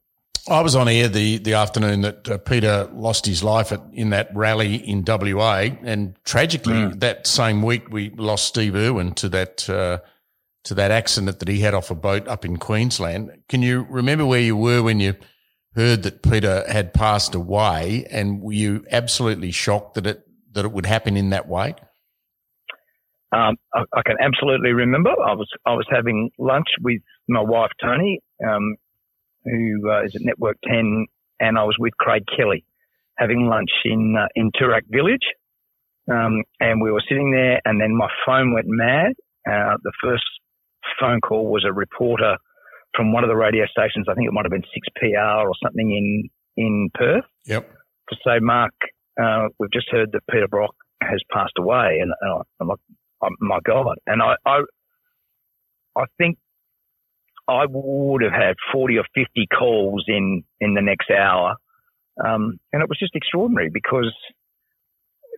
[0.48, 4.10] I was on air the, the afternoon that uh, Peter lost his life at, in
[4.10, 6.98] that rally in WA, and tragically, mm.
[6.98, 9.98] that same week we lost Steve Irwin to that uh,
[10.64, 13.30] to that accident that he had off a boat up in Queensland.
[13.48, 15.14] Can you remember where you were when you
[15.74, 20.72] heard that Peter had passed away, and were you absolutely shocked that it that it
[20.72, 21.74] would happen in that way?
[23.32, 25.10] Um, I, I, can absolutely remember.
[25.10, 28.76] I was I was having lunch with my wife Tony, um,
[29.44, 31.06] who uh, is at Network Ten,
[31.40, 32.64] and I was with Craig Kelly
[33.16, 35.26] having lunch in uh, in Toorak Village.
[36.10, 39.12] Um, and we were sitting there, and then my phone went mad.
[39.48, 40.24] Uh, the first
[41.00, 42.36] phone call was a reporter
[42.94, 44.06] from one of the radio stations.
[44.08, 47.24] I think it might have been 6PR or something in, in Perth.
[47.46, 47.70] Yep.
[48.10, 48.74] To say, Mark,
[49.20, 51.98] uh, we've just heard that Peter Brock has passed away.
[52.00, 52.78] And, and I'm like,
[53.22, 53.96] oh, my God.
[54.06, 54.60] And I, I,
[55.96, 56.38] I think
[57.48, 61.56] I would have had 40 or 50 calls in, in the next hour.
[62.24, 64.14] Um, and it was just extraordinary because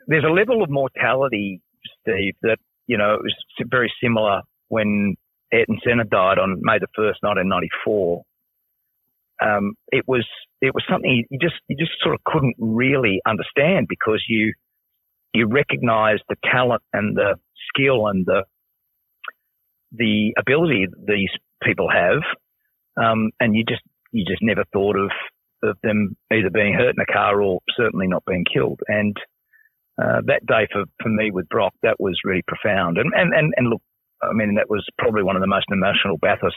[0.07, 1.61] there's a level of mortality,
[2.01, 3.35] Steve, that, you know, it was
[3.71, 5.17] very similar when
[5.53, 8.23] Ayrton Senna died on May the first, 1994.
[9.43, 10.27] Um, it was
[10.61, 14.55] it was something you just you just sort of couldn't really understand because you
[15.33, 17.37] you recognise the talent and the
[17.69, 18.45] skill and the
[19.93, 21.31] the ability these
[21.63, 22.23] people have,
[23.03, 25.11] um, and you just you just never thought of
[25.65, 28.81] of them either being hurt in a car or certainly not being killed.
[28.87, 29.17] And
[30.01, 32.99] uh, that day for, for me with Brock, that was really profound.
[32.99, 33.83] And, and, and, and look,
[34.23, 36.57] I mean, that was probably one of the most emotional Bathurst.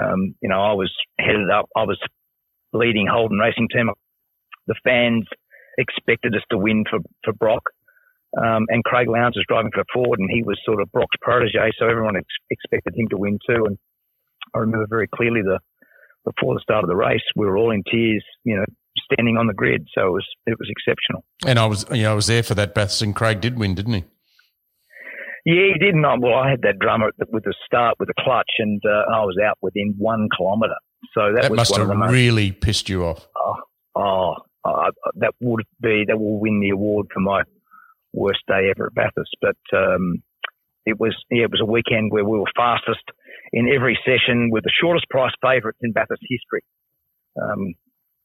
[0.00, 1.98] Um, you know, I was headed up, I was
[2.72, 3.90] leading Holden Racing Team.
[4.66, 5.26] The fans
[5.78, 7.62] expected us to win for, for Brock.
[8.36, 11.70] Um, and Craig Lowndes was driving for Ford and he was sort of Brock's protege.
[11.78, 13.64] So everyone ex- expected him to win too.
[13.64, 13.78] And
[14.54, 15.58] I remember very clearly the,
[16.24, 18.64] before the start of the race, we were all in tears, you know,
[19.10, 19.88] standing on the grid.
[19.94, 21.24] So it was, it was exceptional.
[21.46, 23.74] And I was, you know, I was there for that Bathurst and Craig did win,
[23.74, 24.04] didn't he?
[25.44, 26.02] Yeah, he didn't.
[26.02, 29.36] Well, I had that drummer with the start with the clutch, and uh, I was
[29.44, 30.74] out within one kilometre.
[31.14, 33.26] So that, that was must one have the most, really pissed you off.
[33.36, 33.54] oh,
[33.94, 37.42] oh, uh, that would be that will win the award for my
[38.12, 39.36] worst day ever at Bathurst.
[39.40, 40.22] But um,
[40.84, 43.04] it was yeah, it was a weekend where we were fastest
[43.52, 46.62] in every session with the shortest price favourites in Bathurst history.
[47.40, 47.74] Um,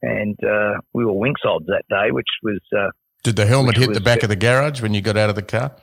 [0.01, 2.89] and uh, we were winks odds that day, which was uh,
[3.23, 5.35] Did the helmet hit the was- back of the garage when you got out of
[5.35, 5.75] the car?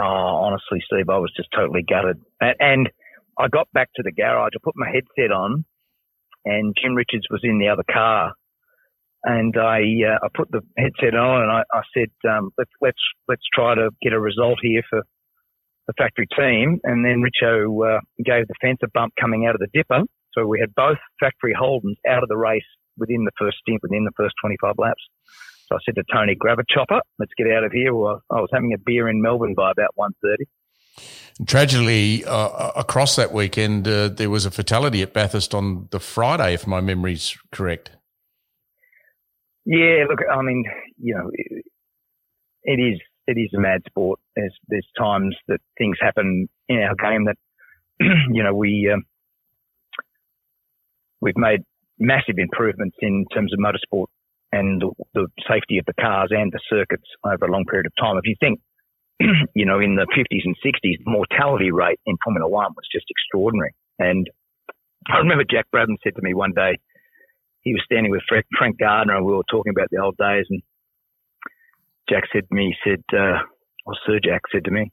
[0.00, 2.20] Oh, honestly, Steve, I was just totally gutted.
[2.40, 2.88] And,
[3.38, 4.52] I got back to the garage.
[4.54, 5.64] I put my headset on,
[6.44, 8.32] and Jim Richards was in the other car.
[9.24, 13.00] And I uh, I put the headset on, and I, I said, um, "Let's let's
[13.28, 15.02] let's try to get a result here for
[15.86, 19.60] the factory team." And then Richo uh, gave the fence a bump coming out of
[19.60, 22.64] the dipper, so we had both factory Holdens out of the race
[22.96, 25.02] within the first stint, within the first 25 laps.
[25.70, 27.00] So I said to Tony, grab a chopper.
[27.18, 27.94] Let's get out of here.
[27.94, 31.46] Well, I was having a beer in Melbourne by about 1.30.
[31.46, 36.54] Tragically, uh, across that weekend, uh, there was a fatality at Bathurst on the Friday,
[36.54, 37.92] if my memory's correct.
[39.64, 40.64] Yeah, look, I mean,
[40.98, 41.64] you know, it,
[42.64, 44.18] it is it is a mad sport.
[44.34, 47.36] There's there's times that things happen in our game that,
[48.00, 49.04] you know, we um,
[51.20, 51.60] we've made
[51.98, 54.06] massive improvements in terms of motorsport
[54.52, 57.92] and the, the safety of the cars and the circuits over a long period of
[57.98, 58.16] time.
[58.16, 58.60] If you think,
[59.54, 63.06] you know, in the 50s and 60s, the mortality rate in Formula One was just
[63.10, 63.74] extraordinary.
[63.98, 64.28] And
[65.08, 66.78] I remember Jack Brabham said to me one day,
[67.62, 70.46] he was standing with Frank, Frank Gardner and we were talking about the old days.
[70.48, 70.62] And
[72.08, 73.38] Jack said to me, he said, uh,
[73.86, 74.90] or Sir Jack said to me,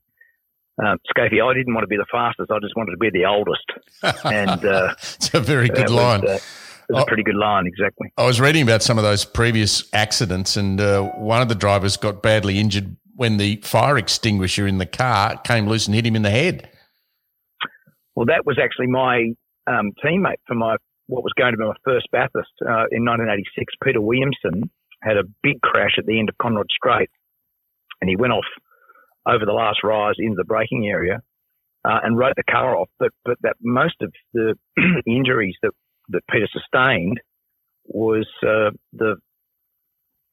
[0.79, 2.51] um, Scapey, I didn't want to be the fastest.
[2.51, 3.65] I just wanted to be the oldest.
[4.25, 6.27] And uh, It's a very good was, line.
[6.27, 6.37] uh,
[6.89, 7.03] was Oh.
[7.03, 8.11] a pretty good line, exactly.
[8.17, 11.97] I was reading about some of those previous accidents, and uh, one of the drivers
[11.97, 16.15] got badly injured when the fire extinguisher in the car came loose and hit him
[16.15, 16.69] in the head.
[18.15, 19.33] Well, that was actually my
[19.67, 23.73] um, teammate for my what was going to be my first Bathurst uh, in 1986.
[23.83, 24.69] Peter Williamson
[25.01, 27.09] had a big crash at the end of Conrod Straight,
[28.01, 28.45] and he went off
[29.25, 31.21] over the last rise into the braking area
[31.85, 32.89] uh, and wrote the car off.
[32.99, 34.55] But but that most of the
[35.07, 35.71] injuries that
[36.09, 37.19] that Peter sustained
[37.85, 39.15] was uh, the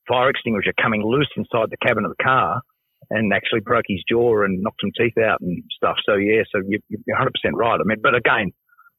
[0.08, 2.60] fire extinguisher coming loose inside the cabin of the car
[3.10, 5.96] and actually broke his jaw and knocked some teeth out and stuff.
[6.06, 7.78] So yeah, so you, you're 100% right.
[7.80, 8.52] I mean, but again,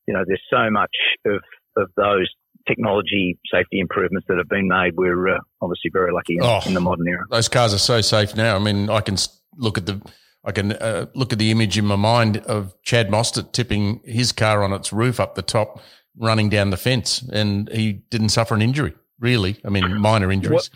[0.08, 0.92] you know, there's so much
[1.26, 1.42] of
[1.78, 2.30] of those
[2.68, 4.94] technology safety improvements that have been made.
[4.96, 6.62] We're uh, obviously very lucky in, Oh.
[6.66, 7.26] in the modern era.
[7.30, 8.56] Those cars are so safe now.
[8.56, 9.18] I mean, I can
[9.58, 10.02] look at the
[10.44, 14.32] I can uh, look at the image in my mind of Chaz Mostert tipping his
[14.32, 15.82] car on its roof up the top,
[16.18, 18.94] running down the fence, and he didn't suffer an injury.
[19.20, 20.70] Really, I mean, minor injuries.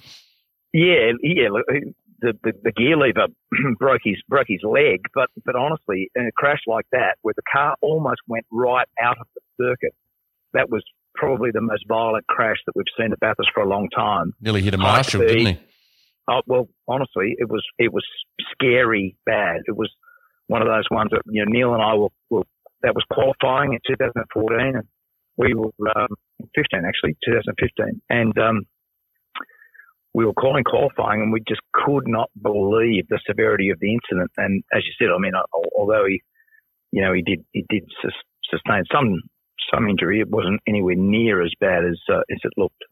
[0.74, 1.48] Yeah, yeah.
[2.22, 3.28] The, the, the gear lever
[3.80, 7.44] broke his broke his leg, but but honestly, in a crash like that, where the
[7.52, 9.94] car almost went right out of the circuit,
[10.54, 10.84] that was
[11.16, 14.34] probably the most violent crash that we've seen at Bathurst for a long time.
[14.42, 15.60] Nearly hit a marshal, didn't he?
[16.30, 18.06] Oh, well, honestly, it was it was
[18.52, 19.62] scary bad.
[19.66, 19.92] It was
[20.48, 22.44] one of those ones that you know Neil and I were, were
[22.82, 24.88] that was qualifying in 2014, and
[25.40, 26.10] we were um,
[26.54, 28.66] 15 actually 2015, and um,
[30.14, 34.30] we were calling qualifying, and we just could not believe the severity of the incident.
[34.38, 35.32] And as you said, I mean,
[35.78, 36.22] although he,
[36.92, 37.84] you know, he did he did
[38.52, 39.22] sustain some
[39.74, 42.84] some injury, it wasn't anywhere near as bad as uh, as it looked.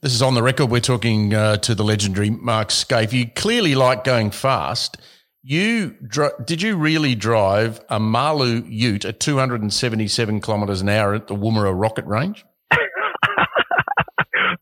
[0.00, 0.66] This is on the record.
[0.66, 3.12] We're talking uh, to the legendary Mark Skaife.
[3.12, 4.98] You clearly like going fast.
[5.42, 5.96] You
[6.44, 11.72] did you really drive a Maloo Ute at 277 kilometres an hour at the Woomera
[11.78, 12.44] rocket range?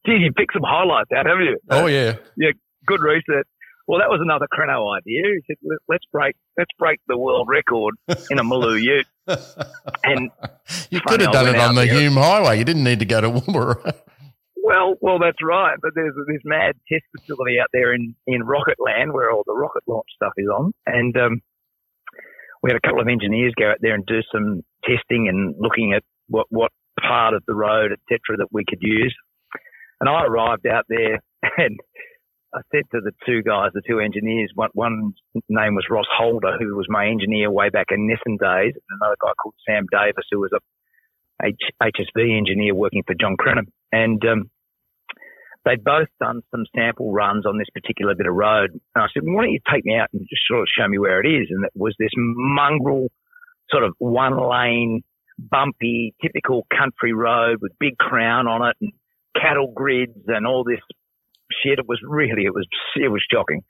[0.07, 1.59] Gee, you picked some highlights out, haven't you?
[1.71, 2.51] Oh yeah, yeah,
[2.87, 3.47] good research.
[3.89, 5.23] Well, that was another Creno idea.
[5.23, 7.95] He said, "Let- "Let's break, let's break the world record
[8.31, 9.07] in a Maloo Ute."
[10.05, 10.31] And
[10.91, 11.87] you could have done it on the.
[11.87, 12.59] Hume Highway.
[12.59, 13.95] You didn't need to go to Woomera.
[14.67, 15.77] Well, well, that's right.
[15.81, 19.55] But there's this mad test facility out there in in Rocket Land where all the
[19.55, 21.41] rocket launch stuff is on, and um,
[22.65, 25.93] we had a couple of engineers go out there and do some testing and looking
[25.95, 29.15] at what what part of the road, etc., that we could use.
[30.01, 31.21] And I arrived out there
[31.59, 31.79] and
[32.53, 35.13] I said to the two guys, the two engineers, one,
[35.49, 39.17] name was Ross Holder, who was my engineer way back in Nissan days, and another
[39.23, 43.67] guy called Sam Davis, who was a H- HSV engineer working for John Crennan.
[43.93, 44.51] And um,
[45.67, 48.71] they'd both done some sample runs on this particular bit of road.
[48.95, 50.87] And I said, well, why don't you take me out and just sort of show
[50.87, 51.49] me where it is?
[51.51, 53.09] And it was this mongrel,
[53.69, 55.03] sort of one lane,
[55.39, 58.93] bumpy, typical country road with big crown on it and
[59.35, 60.81] cattle grids and all this
[61.63, 61.81] shit.
[61.81, 63.63] It was really, it was, it was shocking.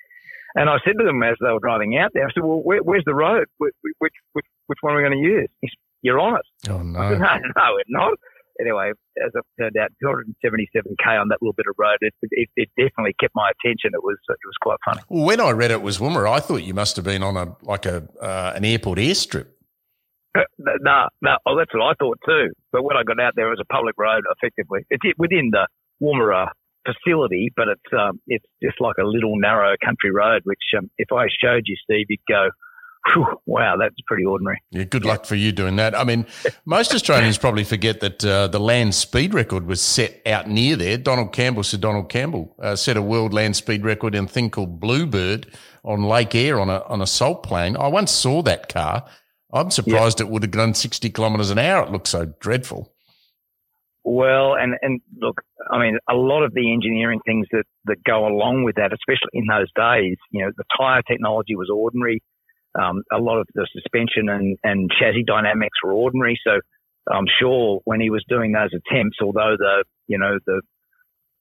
[0.54, 2.80] And I said to them as they were driving out there, I said, "Well, where,
[2.80, 3.44] where's the road?
[3.58, 6.78] Which, which which one are we going to use?" He said, "You're on it." Oh
[6.78, 7.10] I no!
[7.10, 8.18] said, no, no, we're not.
[8.60, 8.92] Anyway,
[9.24, 13.14] as it turned out, 277k on that little bit of road, it, it, it definitely
[13.20, 13.90] kept my attention.
[13.92, 15.00] It was it was quite funny.
[15.08, 17.56] Well, when I read it was Woomera, I thought you must have been on a
[17.62, 19.46] like a uh, an airport airstrip.
[20.58, 22.50] No, no, oh, that's what I thought too.
[22.72, 24.80] But when I got out there, it was a public road, effectively.
[24.90, 25.66] It's within the
[26.02, 26.48] Woomera
[26.86, 30.42] facility, but it's um, it's just like a little narrow country road.
[30.44, 32.50] Which, um, if I showed you, Steve, you'd go,
[33.12, 35.94] Whew, "Wow, that's pretty ordinary." Yeah, good luck for you doing that.
[35.94, 36.26] I mean,
[36.64, 40.98] most Australians probably forget that uh, the land speed record was set out near there.
[40.98, 44.50] Donald Campbell, Sir Donald Campbell, uh, set a world land speed record in a thing
[44.50, 45.46] called Bluebird
[45.84, 47.76] on Lake Eyre on a on a salt plane.
[47.76, 49.04] I once saw that car.
[49.52, 51.84] I'm surprised it would have gone 60 kilometres an hour.
[51.86, 52.92] It looks so dreadful.
[54.04, 58.26] Well, and, and look, I mean, a lot of the engineering things that, that go
[58.26, 62.22] along with that, especially in those days, you know, the tyre technology was ordinary.
[62.78, 66.38] Um, a lot of the suspension and, and chassis dynamics were ordinary.
[66.46, 66.60] So
[67.10, 70.60] I'm sure when he was doing those attempts, although the, you know, the,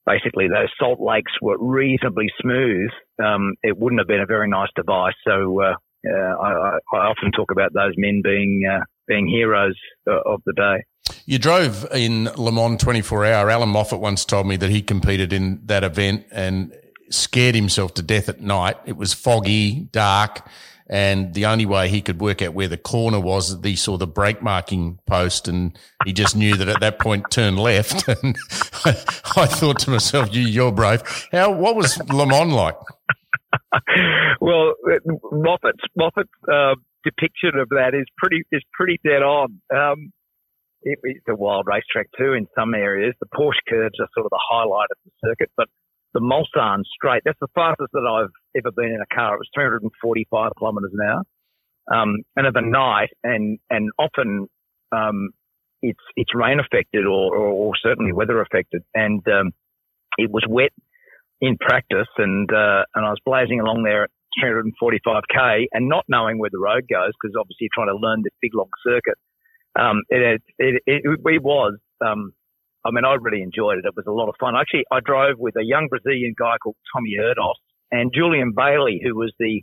[0.06, 2.90] basically those salt lakes were reasonably smooth,
[3.22, 5.14] um, it wouldn't have been a very nice device.
[5.26, 5.74] So, uh,
[6.08, 9.74] uh, I, I, often talk about those men being uh, being heroes
[10.08, 10.84] uh, of the day.
[11.24, 13.50] You drove in Le Mans 24 hour.
[13.50, 16.76] Allan Moffat once told me that he competed in that event and
[17.10, 18.76] scared himself to death at night.
[18.84, 20.46] It was foggy, dark,
[20.88, 24.06] and the only way he could work out where the corner was, he saw the
[24.06, 28.08] brake marking post, and he just knew that at that point turn left.
[28.22, 28.36] And
[28.84, 31.50] I, thought to myself, "You, you're brave." How?
[31.50, 32.76] What was Le Mans like?
[34.40, 34.74] well,
[35.32, 36.74] Moffat's Moffat's uh,
[37.04, 39.60] depiction of that is pretty is pretty dead on.
[39.74, 40.12] Um,
[40.82, 43.14] it, it's a wild racetrack too in some areas.
[43.20, 45.68] The Porsche curves are sort of the highlight of the circuit, but
[46.16, 49.34] the Mulsanne straight, that's the fastest that I've ever been in a car.
[49.34, 51.22] It was 345 kilometres an hour.
[51.92, 54.48] Um, and night, and, and often,
[54.92, 55.30] um,
[55.82, 58.82] it's, it's rain affected or, or, or certainly weather affected.
[58.94, 59.52] And, um,
[60.16, 60.72] it was wet
[61.42, 64.10] in practice and, uh, and I was blazing along there at
[64.42, 68.32] 345k and not knowing where the road goes because obviously you're trying to learn this
[68.40, 69.18] big long circuit.
[69.78, 72.32] Um, it, it, it, it, was, um,
[72.86, 73.84] I mean, I really enjoyed it.
[73.84, 74.54] It was a lot of fun.
[74.54, 77.58] Actually, I drove with a young Brazilian guy called Tommy Erdos
[77.90, 79.62] and Julian Bailey, who was the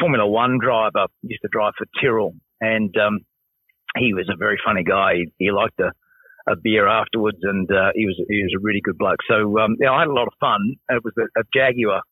[0.00, 2.34] Formula One driver, used to drive for Tyrrell.
[2.60, 3.20] And, um,
[3.96, 5.14] he was a very funny guy.
[5.14, 5.92] He, he liked a,
[6.50, 9.20] a beer afterwards and, uh, he was, he was a really good bloke.
[9.28, 10.76] So, um, yeah, I had a lot of fun.
[10.88, 12.02] It was a, a Jaguar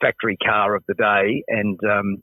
[0.00, 1.44] factory car of the day.
[1.48, 2.22] And, um,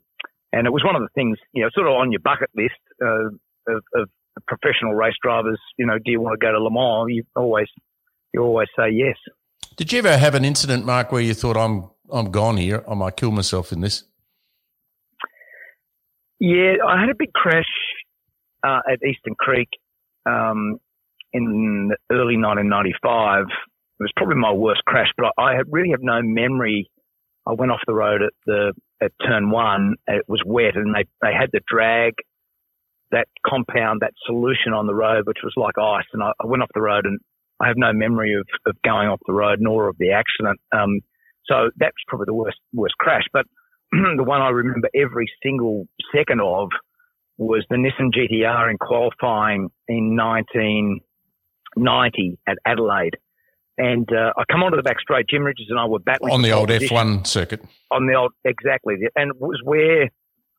[0.52, 2.80] and it was one of the things, you know, sort of on your bucket list,
[3.02, 3.28] uh,
[3.68, 4.08] of, of
[4.46, 7.06] professional race drivers, you know, do you want to go to Le Mans?
[7.08, 7.68] You always,
[8.32, 9.16] you always say yes.
[9.76, 12.84] Did you ever have an incident, Mark, where you thought, I'm, I'm gone here.
[12.88, 14.04] I might kill myself in this?
[16.38, 17.64] Yeah, I had a big crash
[18.66, 19.68] uh, at Eastern Creek
[20.26, 20.78] um,
[21.32, 23.44] in early 1995.
[23.44, 26.90] It was probably my worst crash, but I really have no memory.
[27.46, 29.96] I went off the road at the at turn one.
[30.06, 32.14] It was wet, and they they had the drag
[33.12, 36.06] that compound, that solution on the road, which was like ice.
[36.12, 37.18] And I, I went off the road and
[37.60, 40.60] I have no memory of, of going off the road nor of the accident.
[40.72, 41.00] Um,
[41.46, 43.24] so that's probably the worst, worst crash.
[43.32, 43.46] But
[43.92, 46.70] the one I remember every single second of
[47.38, 53.16] was the Nissan GTR in qualifying in 1990 at Adelaide.
[53.78, 55.26] And uh, I come onto the back straight.
[55.28, 57.64] Jim Richards and I were battling on the old F1 circuit.
[57.90, 60.10] On the old, exactly, and it was where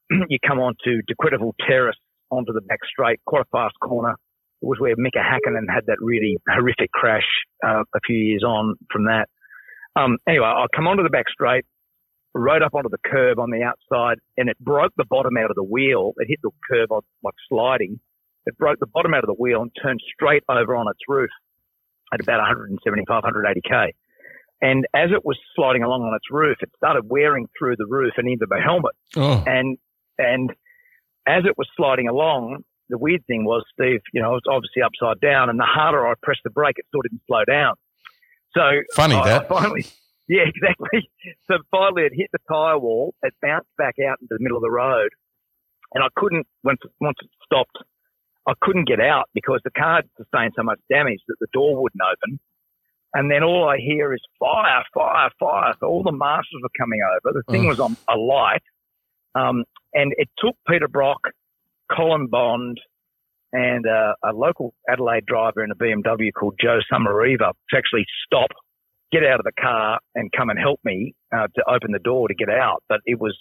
[0.29, 1.95] you come onto Dequetteville Terrace
[2.38, 4.11] onto the back straight, quite a fast corner.
[4.61, 7.27] It was where Mika Hakkinen had that really horrific crash
[7.65, 9.27] uh, a few years on from that.
[9.95, 11.65] Um, anyway, I come onto the back straight,
[12.34, 15.55] rode up onto the curb on the outside, and it broke the bottom out of
[15.55, 16.13] the wheel.
[16.17, 17.99] It hit the curb on, like sliding.
[18.45, 21.29] It broke the bottom out of the wheel and turned straight over on its roof
[22.13, 23.89] at about 175, 180k.
[24.61, 28.13] And as it was sliding along on its roof, it started wearing through the roof
[28.17, 28.93] and into the helmet.
[29.15, 29.43] Oh.
[29.45, 29.77] And
[30.17, 30.51] and
[31.28, 34.82] as it was sliding along, the weird thing was, Steve, you know, it was obviously
[34.82, 37.76] upside down, and the harder I pressed the brake, it still didn't slow down.
[38.55, 38.61] So
[38.93, 39.86] funny I, that I finally,
[40.28, 41.09] yeah, exactly.
[41.47, 43.15] So finally, it hit the tyre wall.
[43.24, 45.09] It bounced back out into the middle of the road,
[45.93, 47.78] and I couldn't once once it stopped.
[48.47, 51.82] I couldn't get out because the car had sustained so much damage that the door
[51.82, 52.39] wouldn't open.
[53.13, 55.74] And then all I hear is fire, fire, fire.
[55.80, 57.34] So all the marshals were coming over.
[57.34, 58.63] The thing was on a light.
[59.36, 59.63] Um,
[59.93, 61.19] and it took Peter Brock,
[61.91, 62.79] Colin Bond,
[63.51, 68.49] and uh, a local Adelaide driver in a BMW called Joe Sommariva to actually stop
[69.11, 72.27] get out of the car and come and help me uh, to open the door
[72.27, 72.84] to get out.
[72.89, 73.38] But it was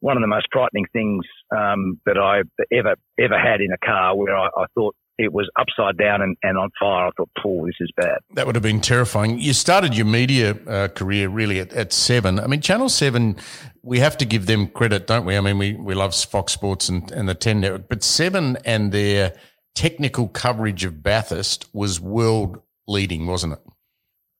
[0.00, 1.24] one of the most frightening things
[1.56, 2.40] um, that I
[2.76, 6.36] ever ever had in a car, where I, I thought it was upside down and,
[6.42, 7.06] and on fire.
[7.06, 8.18] I thought, Paul, this is bad.
[8.34, 9.38] That would have been terrifying.
[9.38, 12.40] You started your media uh, career really at, at, seven.
[12.40, 13.36] I mean, Channel 7,
[13.82, 15.36] we have to give them credit, don't we?
[15.36, 18.90] I mean, we, we love Fox Sports and, and the 10 network, but seven and
[18.90, 19.34] their
[19.74, 23.60] technical coverage of Bathurst was world leading, wasn't it?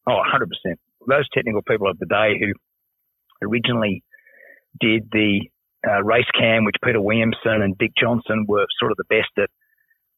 [0.09, 0.75] Oh, 100%.
[1.07, 2.53] Those technical people of the day who
[3.47, 4.03] originally
[4.81, 5.41] did the
[5.87, 9.51] uh, race cam, which Peter Williamson and Dick Johnson were sort of the best at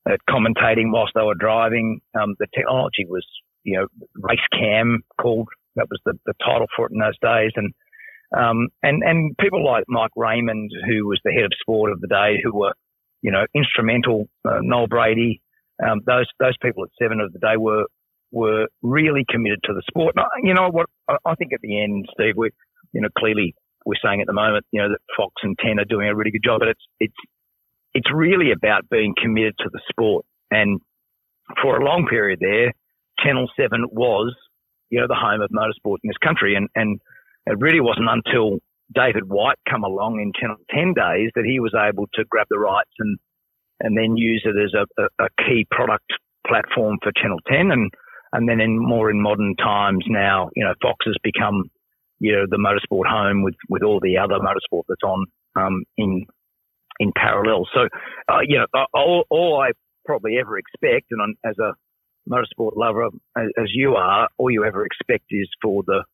[0.08, 2.00] at commentating whilst they were driving.
[2.20, 3.26] Um, the technology was,
[3.64, 5.48] you know, race cam called.
[5.74, 7.52] That was the, the title for it in those days.
[7.56, 7.74] And,
[8.36, 12.08] um, and, and people like Mike Raymond, who was the head of sport of the
[12.08, 12.72] day, who were,
[13.22, 15.42] you know, instrumental, uh, Noel Brady,
[15.86, 17.84] um, those, those people at seven of the day were,
[18.32, 20.14] were really committed to the sport.
[20.16, 20.86] And, you know what?
[21.08, 22.50] I think at the end, Steve, we,
[22.92, 23.54] you know, clearly
[23.84, 26.30] we're saying at the moment, you know, that Fox and Ten are doing a really
[26.30, 27.14] good job, but it's, it's,
[27.96, 30.26] it's really about being committed to the sport.
[30.50, 30.80] And
[31.62, 32.72] for a long period there,
[33.24, 34.36] Channel 7 was,
[34.90, 36.54] you know, the home of motorsport in this country.
[36.54, 37.00] And, and
[37.46, 38.58] it really wasn't until
[38.94, 42.58] David White come along in Channel 10 days that he was able to grab the
[42.58, 43.16] rights and,
[43.80, 46.12] and then use it as a, a, a key product
[46.46, 47.70] platform for Channel 10.
[47.70, 47.90] And,
[48.34, 51.64] and then in more in modern times now, you know, Fox has become,
[52.18, 55.24] you know, the motorsport home with, with all the other motorsport that's on,
[55.56, 56.26] um, in
[56.98, 57.66] in parallel.
[57.74, 57.88] So,
[58.28, 59.72] uh, you know, all, all, I
[60.04, 61.72] probably ever expect, and I'm, as a
[62.28, 66.04] motorsport lover as, as you are, all you ever expect is for the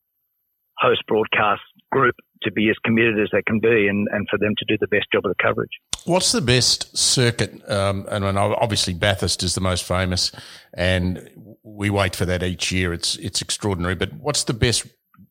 [0.79, 1.61] host broadcast
[1.91, 4.77] group to be as committed as they can be and, and for them to do
[4.79, 5.69] the best job of the coverage.
[6.05, 7.61] What's the best circuit?
[7.69, 10.31] Um, and obviously Bathurst is the most famous
[10.73, 12.91] and we wait for that each year.
[12.91, 14.85] It's, it's extraordinary, but what's the best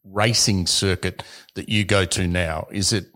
[0.05, 1.23] racing circuit
[1.55, 2.67] that you go to now?
[2.71, 3.12] Is it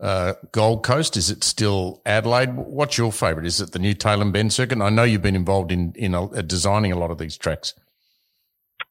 [0.00, 1.16] uh, Gold Coast?
[1.16, 2.56] Is it still Adelaide?
[2.56, 3.46] What's your favourite?
[3.46, 4.80] Is it the new Tailem Bend circuit?
[4.80, 7.74] I know you've been involved in in a, uh, designing a lot of these tracks.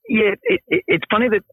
[0.08, 1.44] Yeah, it, it, it's funny that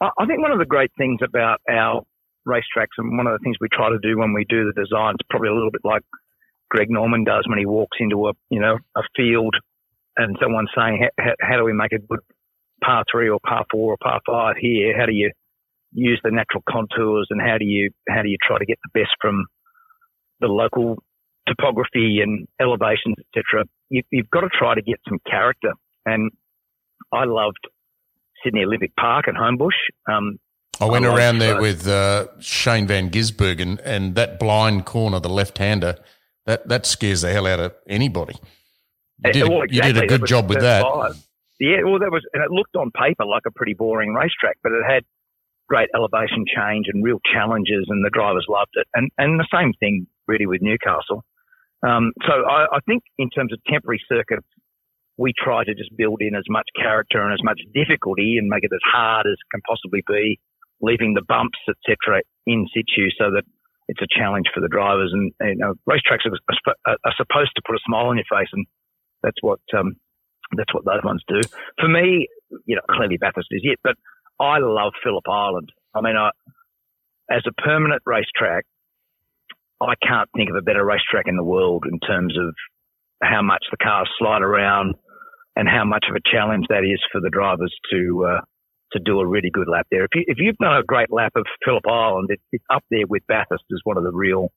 [0.00, 2.02] I think one of the great things about our
[2.46, 5.14] racetracks and one of the things we try to do when we do the design
[5.14, 6.02] is probably a little bit like
[6.70, 9.54] Greg Norman does when he walks into a you know a field
[10.16, 12.20] and someone's saying how, how do we make a good
[12.84, 14.98] par three or par four or par five here?
[14.98, 15.30] How do you
[15.92, 19.00] use the natural contours and how do you how do you try to get the
[19.00, 19.46] best from
[20.40, 20.96] the local
[21.48, 23.64] topography and elevations, etc.
[23.90, 25.72] You, have got to try to get some character.
[26.06, 26.30] And
[27.12, 27.58] I loved
[28.44, 29.78] Sydney Olympic Park and Homebush.
[30.10, 30.38] Um,
[30.80, 34.86] I went I around there uh, with uh, Shane Van Gisbergen, and, and that blind
[34.86, 35.96] corner, the left hander,
[36.46, 38.34] that, that scares the hell out of anybody.
[39.24, 39.88] You uh, did, well, exactly.
[39.88, 40.82] you did a good job with that.
[40.82, 41.26] Five.
[41.60, 44.72] Yeah, well, that was, and it looked on paper like a pretty boring racetrack, but
[44.72, 45.04] it had
[45.68, 48.86] great elevation change and real challenges, and the drivers loved it.
[48.94, 51.24] And and the same thing really with Newcastle.
[51.82, 54.46] Um, so I, I, think in terms of temporary circuits,
[55.18, 58.62] we try to just build in as much character and as much difficulty and make
[58.62, 60.38] it as hard as can possibly be,
[60.80, 62.22] leaving the bumps etc.
[62.46, 63.42] in situ so that
[63.88, 65.10] it's a challenge for the drivers.
[65.12, 68.64] And you know, racetracks are, are, supposed to put a smile on your face, and
[69.22, 69.96] that's what um,
[70.56, 71.40] that's what those ones do.
[71.80, 72.28] For me,
[72.66, 73.96] you know, clearly Bathurst is it, but
[74.40, 75.70] I love Phillip Island.
[75.94, 76.30] I mean, I,
[77.30, 78.64] as a permanent racetrack,
[79.80, 82.54] I can't think of a better racetrack in the world in terms of
[83.22, 84.94] how much the cars slide around
[85.56, 88.40] and how much of a challenge that is for the drivers to uh,
[88.92, 90.04] to do a really good lap there.
[90.04, 93.06] If, you, if you've done a great lap of Phillip Island, it, it's up there
[93.08, 94.50] with Bathurst as one of the real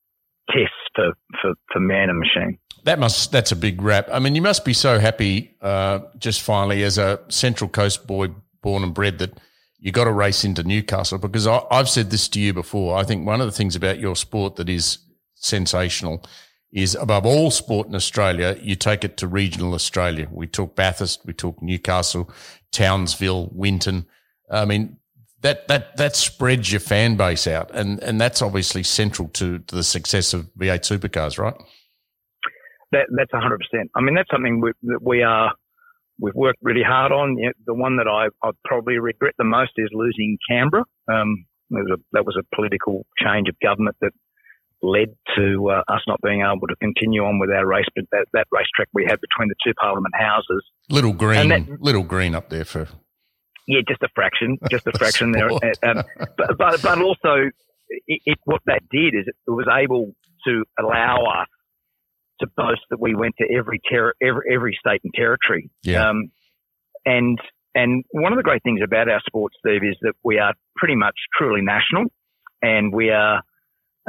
[0.49, 2.57] tests for, for, for man and machine.
[2.83, 4.09] That must that's a big wrap.
[4.11, 8.27] I mean, you must be so happy uh, just finally as a Central Coast boy
[8.61, 9.39] born and bred that
[9.85, 12.97] you got to race into Newcastle because I, have said this to you before.
[12.97, 14.97] I think one of the things about your sport that is
[15.35, 16.25] sensational
[16.73, 20.27] is above all sport in Australia, you take it to regional Australia.
[20.31, 22.31] We talk Bathurst, we talk Newcastle,
[22.71, 24.07] Townsville, Winton.
[24.49, 24.97] I mean,
[25.41, 27.69] that, that, that spreads your fan base out.
[27.69, 31.53] And, and that's obviously central to, to the success of V8 supercars, right?
[32.91, 33.83] That, that's 100%.
[33.93, 35.53] I mean, that's something we, that we are
[36.19, 37.37] we've worked really hard on.
[37.65, 40.83] The one that I, I probably regret the most is losing Canberra.
[41.07, 44.11] Um, was a, that was a political change of government that
[44.81, 48.25] led to uh, us not being able to continue on with our race, but that,
[48.33, 50.63] that racetrack we had between the two parliament houses.
[50.89, 52.87] Little green, that, little green up there for.
[53.67, 55.49] Yeah, just a fraction, just a fraction there.
[55.51, 56.03] Um,
[56.37, 57.49] but, but, but also,
[57.89, 60.13] it, it, what that did is it was able
[60.45, 61.47] to allow us
[62.41, 65.69] to boast that we went to every ter- every, every state and territory.
[65.83, 66.09] Yeah.
[66.09, 66.31] Um,
[67.05, 67.37] and
[67.73, 70.95] and one of the great things about our sport, Steve, is that we are pretty
[70.95, 72.05] much truly national,
[72.61, 73.41] and we are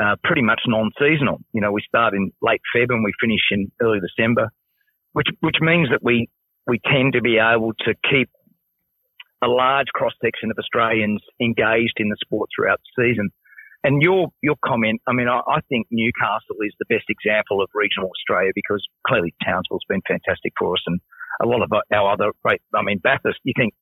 [0.00, 1.40] uh, pretty much non-seasonal.
[1.52, 4.50] You know, we start in late Feb and we finish in early December,
[5.12, 6.28] which which means that we
[6.66, 8.30] we tend to be able to keep
[9.42, 13.30] a large cross section of Australians engaged in the sport throughout the season.
[13.87, 17.68] And your your comment, I mean, I, I, think Newcastle is the best example of
[17.72, 20.99] regional Australia because clearly Townsville's been fantastic for us, and
[21.41, 22.61] a lot of our other great.
[22.74, 23.39] I mean, Bathurst.
[23.45, 23.74] You think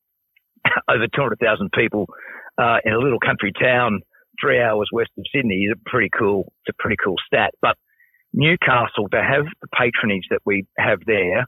[0.91, 2.05] over two hundred thousand people
[2.61, 4.03] uh, in a little country town,
[4.39, 6.53] three hours west of Sydney, is a pretty cool.
[6.67, 7.55] It's a pretty cool stat.
[7.63, 7.79] But
[8.35, 11.47] Newcastle to have the patronage that we have there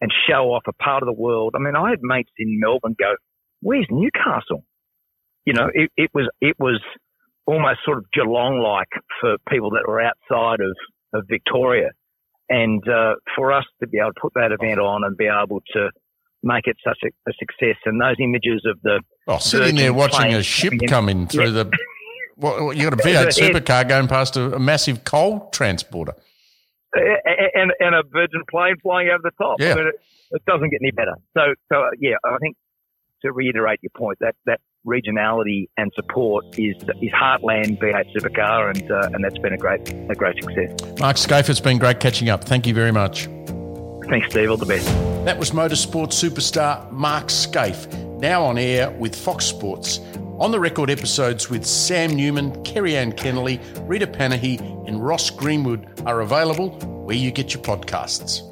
[0.00, 1.52] and show off a part of the world.
[1.54, 3.16] I mean, I had mates in Melbourne go,
[3.60, 4.64] "Where's Newcastle?"
[5.44, 6.80] You know, it, it was it was
[7.48, 10.76] almost sort of Geelong like for people that were outside of,
[11.14, 11.90] of Victoria.
[12.50, 15.60] And uh, for us to be able to put that event on and be able
[15.72, 15.90] to
[16.42, 20.34] make it such a, a success, and those images of the oh, sitting there watching
[20.34, 21.50] a ship coming in through yeah.
[21.64, 21.78] the
[22.36, 26.14] well, you got a V8 supercar going past a, a, massive coal transporter,
[26.94, 29.56] and, and a Virgin plane flying over the top.
[29.58, 29.72] Yeah.
[29.72, 29.94] I mean, it,
[30.30, 31.16] it, doesn't get any better.
[31.36, 32.56] So, so yeah, I think
[33.22, 38.90] to reiterate your point, that that regionality and support is is heartland V8 supercar, and
[38.90, 40.98] uh, and that's been a great a great success.
[40.98, 42.44] Mark Skaife, it's been great catching up.
[42.44, 43.28] Thank you very much.
[44.08, 44.50] Thanks, Steve.
[44.50, 44.86] All the best.
[45.24, 50.00] That was motorsport superstar Mark Skaife, now on air with Fox Sports.
[50.38, 56.20] On the record episodes with Sam Newman, Kerry-Anne Kennerley, Rita Panahi, and Ross Greenwood are
[56.20, 56.70] available
[57.04, 58.42] where you get your podcasts.